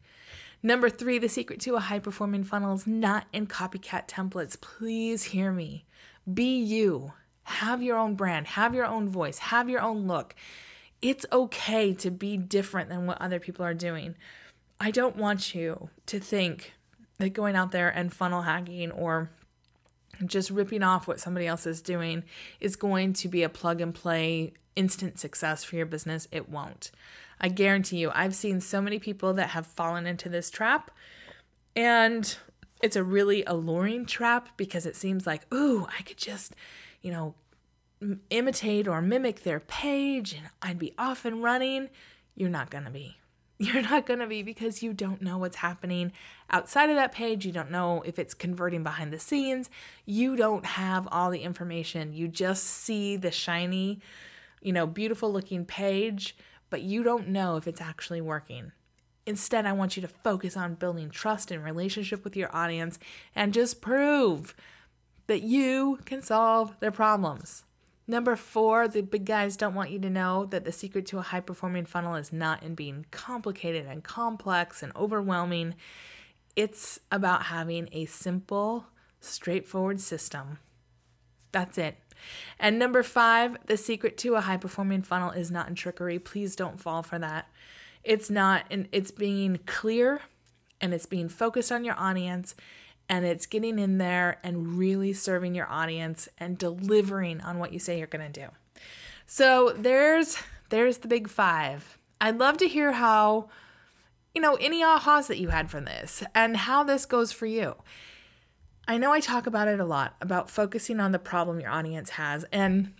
Number 0.64 0.90
three, 0.90 1.18
the 1.18 1.30
secret 1.30 1.62
to 1.62 1.76
a 1.76 1.80
high 1.80 2.00
performing 2.00 2.44
funnel 2.44 2.76
is 2.76 2.86
not 2.86 3.28
in 3.32 3.48
copycat 3.48 4.08
templates. 4.08 4.60
Please 4.60 5.24
hear 5.26 5.52
me. 5.52 5.86
Be 6.32 6.60
you. 6.60 7.14
Have 7.44 7.82
your 7.82 7.98
own 7.98 8.16
brand, 8.16 8.48
have 8.48 8.76
your 8.76 8.86
own 8.86 9.10
voice, 9.10 9.40
have 9.40 9.70
your 9.70 9.82
own 9.82 10.08
look. 10.08 10.36
It's 11.02 11.26
okay 11.32 11.94
to 11.96 12.12
be 12.12 12.38
different 12.38 12.90
than 12.90 13.08
what 13.08 13.20
other 13.20 13.40
people 13.40 13.66
are 13.66 13.74
doing. 13.74 14.16
I 14.80 14.92
don't 14.92 15.16
want 15.16 15.56
you 15.56 15.90
to 16.08 16.20
think 16.20 16.74
that 17.18 17.30
going 17.30 17.56
out 17.56 17.72
there 17.72 17.90
and 17.90 18.14
funnel 18.14 18.44
hacking 18.44 18.92
or 18.92 19.32
just 20.26 20.50
ripping 20.50 20.84
off 20.84 21.08
what 21.08 21.20
somebody 21.20 21.48
else 21.48 21.66
is 21.66 21.82
doing 21.82 22.24
is 22.60 22.76
going 22.76 23.14
to 23.14 23.28
be 23.28 23.44
a 23.44 23.50
plug 23.50 23.82
and 23.82 23.94
play 23.94 24.54
instant 24.76 25.20
success 25.20 25.64
for 25.64 25.76
your 25.76 25.86
business. 25.86 26.28
It 26.32 26.50
won't. 26.50 26.92
I 27.40 27.50
guarantee 27.50 27.98
you, 27.98 28.12
I've 28.14 28.36
seen 28.36 28.62
so 28.62 28.82
many 28.82 29.00
people 29.00 29.34
that 29.34 29.50
have 29.50 29.66
fallen 29.66 30.06
into 30.06 30.30
this 30.30 30.50
trap, 30.50 30.92
and 31.76 32.38
it's 32.84 32.96
a 32.96 33.04
really 33.04 33.44
alluring 33.46 34.06
trap 34.06 34.50
because 34.58 34.86
it 34.86 34.96
seems 34.96 35.26
like, 35.26 35.52
ooh, 35.54 35.88
I 35.98 36.04
could 36.04 36.18
just 36.18 36.56
you 37.02 37.12
know, 37.12 37.36
imitate 38.30 38.88
or 38.88 39.02
mimic 39.02 39.44
their 39.44 39.60
page 39.60 40.34
and 40.34 40.50
I'd 40.62 40.80
be 40.80 40.94
off 40.98 41.26
and 41.26 41.44
running, 41.44 41.90
you're 42.36 42.50
not 42.50 42.70
going 42.70 42.86
to 42.86 42.92
be. 42.92 43.18
You're 43.62 43.84
not 43.84 44.08
going 44.08 44.17
to 44.21 44.26
be 44.26 44.41
because 44.41 44.82
you 44.82 44.91
don't 44.91 45.21
know 45.21 45.38
what's 45.38 45.58
happening 45.58 46.13
outside 46.50 46.89
of 46.89 46.95
that 46.95 47.12
page. 47.12 47.45
You 47.45 47.52
don't 47.52 47.69
know 47.69 48.02
if 48.02 48.17
it's 48.17 48.34
converting 48.34 48.82
behind 48.82 49.13
the 49.13 49.19
scenes. 49.19 49.69
You 50.04 50.36
don't 50.36 50.65
have 50.65 51.08
all 51.12 51.30
the 51.30 51.43
information. 51.43 52.12
You 52.12 52.28
just 52.28 52.63
see 52.63 53.17
the 53.17 53.30
shiny, 53.30 54.00
you 54.63 54.74
know, 54.74 54.88
beautiful 54.88 55.32
looking 55.32 55.63
page, 55.63 56.36
but 56.71 56.82
you 56.82 57.04
don't 57.04 57.28
know 57.28 57.56
if 57.56 57.67
it's 57.67 57.82
actually 57.82 58.19
working. 58.19 58.71
Instead, 59.28 59.67
I 59.67 59.74
want 59.74 59.95
you 59.95 60.02
to 60.02 60.08
focus 60.08 60.58
on 60.58 60.74
building 60.74 61.12
trust 61.12 61.52
and 61.52 61.63
relationship 61.63 62.24
with 62.24 62.36
your 62.36 62.50
audience 62.56 62.97
and 63.36 63.54
just 63.54 63.80
prove 63.80 64.56
that 65.28 65.43
you 65.43 66.00
can 66.06 66.24
solve 66.24 66.80
their 66.80 66.89
problems. 66.89 67.63
Number 68.08 68.36
four, 68.36 68.88
the 68.88 69.02
big 69.02 69.26
guys 69.26 69.56
don't 69.56 69.76
want 69.76 69.92
you 69.92 70.00
to 70.00 70.10
know 70.10 70.46
that 70.46 70.66
the 70.66 70.72
secret 70.72 71.06
to 71.08 71.20
a 71.20 71.24
high 71.24 71.40
performing 71.40 71.86
funnel 71.86 72.16
is 72.16 72.34
not 72.34 72.64
in 72.64 72.76
being 72.76 73.06
complicated 73.12 73.86
and 73.86 74.04
complex 74.04 74.84
and 74.84 74.92
overwhelming. 74.96 75.76
It's 76.56 77.00
about 77.12 77.44
having 77.44 77.88
a 77.92 78.06
simple, 78.06 78.88
straightforward 79.20 80.02
system. 80.02 80.60
That's 81.52 81.78
it. 81.78 81.98
And 82.60 82.78
number 82.78 83.04
five, 83.04 83.58
the 83.66 83.78
secret 83.78 84.18
to 84.20 84.36
a 84.36 84.42
high 84.42 84.58
performing 84.58 85.04
funnel 85.04 85.32
is 85.32 85.52
not 85.52 85.68
in 85.70 85.76
trickery. 85.76 86.20
Please 86.20 86.56
don't 86.56 86.80
fall 86.80 87.04
for 87.04 87.20
that. 87.20 87.48
It's 88.04 88.30
not, 88.30 88.66
and 88.72 88.88
it's 88.92 89.12
being 89.12 89.60
clear 89.66 90.22
and 90.80 90.94
it's 90.94 91.06
being 91.06 91.30
focused 91.30 91.72
on 91.72 91.86
your 91.86 91.96
audience 91.98 92.56
and 93.12 93.26
it's 93.26 93.45
getting 93.45 93.78
in 93.78 93.97
there 93.97 94.39
and 94.41 94.78
really 94.78 95.12
serving 95.12 95.54
your 95.54 95.69
audience 95.69 96.30
and 96.38 96.58
delivering 96.58 97.41
on 97.41 97.60
what 97.60 97.74
you 97.74 97.78
say 97.78 97.97
you're 97.97 98.08
going 98.08 98.32
to 98.32 98.41
do. 98.41 98.47
So 99.28 99.76
there's 99.78 100.38
there's 100.69 101.00
the 101.00 101.10
big 101.10 101.28
5. 101.30 101.97
I'd 102.21 102.39
love 102.39 102.58
to 102.60 102.67
hear 102.69 102.93
how 102.93 103.50
you 104.34 104.41
know 104.41 104.56
any 104.56 104.82
ahas 104.82 105.28
that 105.28 105.39
you 105.39 105.50
had 105.50 105.69
from 105.69 105.84
this 105.84 106.24
and 106.34 106.56
how 106.56 106.86
this 106.86 107.06
goes 107.06 107.34
for 107.34 107.45
you. 107.45 107.76
I 108.88 108.97
know 108.97 109.12
I 109.12 109.19
talk 109.19 109.45
about 109.45 109.67
it 109.67 109.82
a 109.82 109.86
lot 109.86 110.15
about 110.21 110.50
focusing 110.50 111.02
on 111.02 111.12
the 111.12 111.19
problem 111.19 111.60
your 111.60 111.69
audience 111.69 112.12
has 112.12 112.45
and 112.52 112.93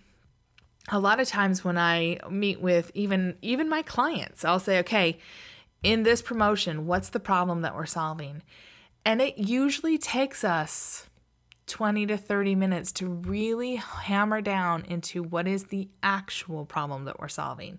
a 0.88 0.98
lot 0.98 1.20
of 1.20 1.28
times 1.28 1.64
when 1.64 1.78
I 1.78 2.18
meet 2.28 2.60
with 2.60 2.90
even 2.92 3.36
even 3.40 3.66
my 3.66 3.80
clients, 3.80 4.44
I'll 4.44 4.60
say, 4.60 4.78
"Okay, 4.80 5.18
in 5.82 6.02
this 6.02 6.20
promotion, 6.20 6.86
what's 6.86 7.08
the 7.08 7.20
problem 7.20 7.62
that 7.62 7.74
we're 7.74 7.86
solving?" 7.86 8.42
And 9.04 9.20
it 9.20 9.38
usually 9.38 9.98
takes 9.98 10.44
us 10.44 11.06
20 11.66 12.06
to 12.06 12.16
30 12.16 12.54
minutes 12.54 12.92
to 12.92 13.08
really 13.08 13.76
hammer 13.76 14.40
down 14.40 14.84
into 14.84 15.22
what 15.22 15.48
is 15.48 15.64
the 15.64 15.88
actual 16.02 16.64
problem 16.64 17.04
that 17.04 17.18
we're 17.18 17.28
solving. 17.28 17.78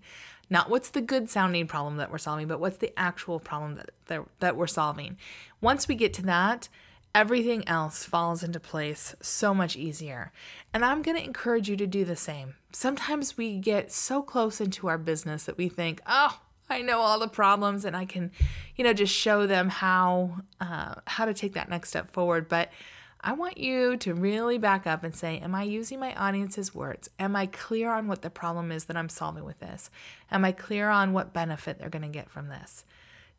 Not 0.49 0.69
what's 0.69 0.89
the 0.89 1.01
good 1.01 1.29
sounding 1.29 1.67
problem 1.67 1.97
that 1.97 2.11
we're 2.11 2.17
solving, 2.17 2.47
but 2.47 2.59
what's 2.59 2.77
the 2.77 2.93
actual 2.97 3.39
problem 3.39 3.75
that, 3.75 3.91
that, 4.07 4.21
that 4.39 4.55
we're 4.55 4.67
solving. 4.67 5.17
Once 5.61 5.87
we 5.87 5.95
get 5.95 6.13
to 6.13 6.21
that, 6.23 6.69
everything 7.15 7.67
else 7.67 8.03
falls 8.03 8.43
into 8.43 8.59
place 8.59 9.15
so 9.21 9.53
much 9.53 9.75
easier. 9.75 10.31
And 10.73 10.83
I'm 10.83 11.01
going 11.01 11.17
to 11.17 11.23
encourage 11.23 11.69
you 11.69 11.77
to 11.77 11.87
do 11.87 12.03
the 12.03 12.15
same. 12.15 12.55
Sometimes 12.71 13.37
we 13.37 13.57
get 13.57 13.91
so 13.91 14.21
close 14.21 14.59
into 14.59 14.87
our 14.87 14.97
business 14.97 15.43
that 15.43 15.57
we 15.57 15.69
think, 15.69 16.01
oh, 16.07 16.39
I 16.69 16.81
know 16.81 16.99
all 16.99 17.19
the 17.19 17.27
problems 17.27 17.85
and 17.85 17.95
I 17.95 18.05
can, 18.05 18.31
you 18.75 18.83
know, 18.83 18.93
just 18.93 19.13
show 19.13 19.45
them 19.45 19.69
how 19.69 20.41
uh, 20.59 20.95
how 21.05 21.25
to 21.25 21.33
take 21.33 21.53
that 21.53 21.69
next 21.69 21.89
step 21.89 22.11
forward. 22.11 22.47
But 22.49 22.69
I 23.25 23.31
want 23.31 23.57
you 23.57 23.95
to 23.97 24.13
really 24.13 24.57
back 24.57 24.85
up 24.85 25.03
and 25.03 25.15
say, 25.15 25.39
Am 25.39 25.55
I 25.55 25.63
using 25.63 25.99
my 25.99 26.13
audience's 26.15 26.75
words? 26.75 27.09
Am 27.19 27.35
I 27.35 27.45
clear 27.45 27.89
on 27.91 28.07
what 28.07 28.21
the 28.21 28.29
problem 28.29 28.71
is 28.71 28.85
that 28.85 28.97
I'm 28.97 29.09
solving 29.09 29.45
with 29.45 29.59
this? 29.59 29.89
Am 30.29 30.43
I 30.43 30.51
clear 30.51 30.89
on 30.89 31.13
what 31.13 31.33
benefit 31.33 31.79
they're 31.79 31.89
going 31.89 32.01
to 32.01 32.09
get 32.09 32.29
from 32.29 32.49
this? 32.49 32.83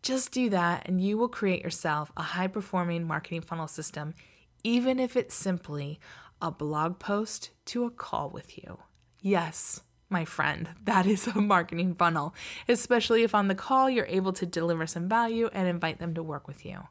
Just 0.00 0.32
do 0.32 0.50
that, 0.50 0.87
and 0.87 1.00
you 1.00 1.16
will 1.16 1.28
create 1.28 1.62
yourself 1.62 2.12
a 2.16 2.22
high 2.22 2.46
performing 2.46 3.06
marketing 3.06 3.40
funnel 3.40 3.68
system, 3.68 4.14
even 4.62 4.98
if 4.98 5.16
it's 5.16 5.34
simply 5.34 5.98
a 6.40 6.50
blog 6.50 6.98
post 6.98 7.50
to 7.66 7.84
a 7.84 7.90
call 7.90 8.28
with 8.30 8.58
you. 8.58 8.78
Yes, 9.20 9.80
my 10.14 10.24
friend. 10.24 10.70
That 10.85 11.07
is 11.07 11.27
a 11.27 11.40
marketing 11.40 11.96
funnel, 11.96 12.35
especially 12.68 13.24
if 13.24 13.35
on 13.35 13.48
the 13.48 13.55
call 13.55 13.90
you're 13.90 14.07
able 14.07 14.33
to 14.35 14.46
deliver 14.46 14.87
some 14.87 15.09
value 15.09 15.50
and 15.53 15.66
invite 15.66 15.98
them 15.98 16.14
to 16.14 16.22
work 16.22 16.46
with 16.46 16.64
you. 16.64 16.87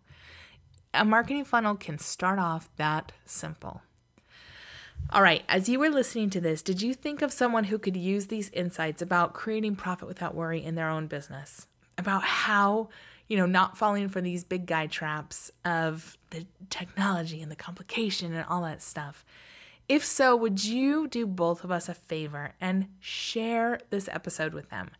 A 0.93 1.05
marketing 1.05 1.45
funnel 1.45 1.75
can 1.75 1.97
start 1.97 2.37
off 2.37 2.69
that 2.75 3.13
simple. 3.25 3.81
All 5.09 5.21
right, 5.21 5.43
as 5.47 5.69
you 5.69 5.79
were 5.79 5.89
listening 5.89 6.29
to 6.31 6.41
this, 6.41 6.61
did 6.61 6.81
you 6.81 6.93
think 6.93 7.21
of 7.21 7.31
someone 7.31 7.65
who 7.65 7.77
could 7.77 7.95
use 7.95 8.27
these 8.27 8.49
insights 8.49 9.01
about 9.01 9.33
creating 9.33 9.75
profit 9.75 10.07
without 10.07 10.35
worry 10.35 10.63
in 10.63 10.75
their 10.75 10.89
own 10.89 11.07
business? 11.07 11.67
About 11.97 12.23
how, 12.23 12.89
you 13.27 13.37
know, 13.37 13.45
not 13.45 13.77
falling 13.77 14.09
for 14.09 14.21
these 14.21 14.43
big 14.43 14.65
guy 14.65 14.87
traps 14.87 15.51
of 15.63 16.17
the 16.31 16.45
technology 16.69 17.41
and 17.41 17.51
the 17.51 17.55
complication 17.55 18.33
and 18.33 18.45
all 18.49 18.63
that 18.63 18.81
stuff. 18.81 19.23
If 19.89 20.05
so, 20.05 20.35
would 20.35 20.63
you 20.63 21.07
do 21.07 21.27
both 21.27 21.63
of 21.63 21.71
us 21.71 21.89
a 21.89 21.93
favor 21.93 22.53
and 22.61 22.87
share 22.99 23.79
this 23.89 24.07
episode 24.07 24.53
with 24.53 24.69
them? 24.69 24.91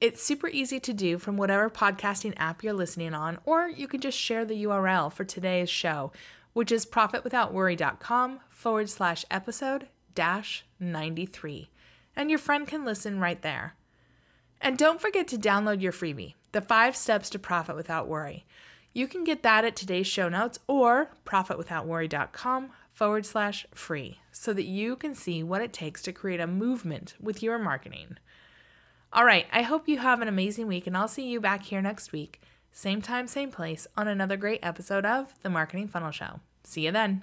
It's 0.00 0.22
super 0.22 0.48
easy 0.48 0.80
to 0.80 0.92
do 0.92 1.18
from 1.18 1.36
whatever 1.36 1.68
podcasting 1.68 2.34
app 2.36 2.62
you're 2.62 2.72
listening 2.72 3.14
on, 3.14 3.38
or 3.44 3.68
you 3.68 3.86
can 3.88 4.00
just 4.00 4.18
share 4.18 4.44
the 4.44 4.64
URL 4.64 5.12
for 5.12 5.24
today's 5.24 5.70
show, 5.70 6.12
which 6.52 6.72
is 6.72 6.86
profitwithoutworry.com 6.86 8.40
forward 8.48 8.90
slash 8.90 9.24
episode 9.30 9.88
dash 10.14 10.64
93. 10.78 11.70
And 12.14 12.30
your 12.30 12.38
friend 12.38 12.66
can 12.66 12.84
listen 12.84 13.18
right 13.18 13.40
there. 13.42 13.74
And 14.60 14.78
don't 14.78 15.00
forget 15.00 15.26
to 15.28 15.36
download 15.36 15.80
your 15.80 15.92
freebie, 15.92 16.34
The 16.52 16.60
Five 16.60 16.96
Steps 16.96 17.30
to 17.30 17.38
Profit 17.38 17.74
Without 17.74 18.06
Worry. 18.06 18.44
You 18.92 19.08
can 19.08 19.24
get 19.24 19.42
that 19.42 19.64
at 19.64 19.74
today's 19.74 20.06
show 20.06 20.28
notes 20.28 20.58
or 20.68 21.10
profitwithoutworry.com 21.24 22.70
forward 22.92 23.26
slash 23.26 23.66
free 23.74 24.20
so 24.30 24.52
that 24.52 24.64
you 24.64 24.96
can 24.96 25.14
see 25.14 25.42
what 25.42 25.62
it 25.62 25.72
takes 25.72 26.02
to 26.02 26.12
create 26.12 26.40
a 26.40 26.46
movement 26.46 27.14
with 27.20 27.42
your 27.42 27.58
marketing. 27.58 28.16
All 29.12 29.24
right, 29.24 29.46
I 29.52 29.62
hope 29.62 29.88
you 29.88 29.98
have 29.98 30.22
an 30.22 30.28
amazing 30.28 30.66
week, 30.66 30.86
and 30.86 30.96
I'll 30.96 31.08
see 31.08 31.28
you 31.28 31.40
back 31.40 31.64
here 31.64 31.82
next 31.82 32.12
week, 32.12 32.40
same 32.70 33.02
time, 33.02 33.26
same 33.26 33.50
place, 33.50 33.86
on 33.96 34.08
another 34.08 34.38
great 34.38 34.60
episode 34.62 35.04
of 35.04 35.34
The 35.42 35.50
Marketing 35.50 35.86
Funnel 35.86 36.12
Show. 36.12 36.40
See 36.64 36.86
you 36.86 36.92
then. 36.92 37.22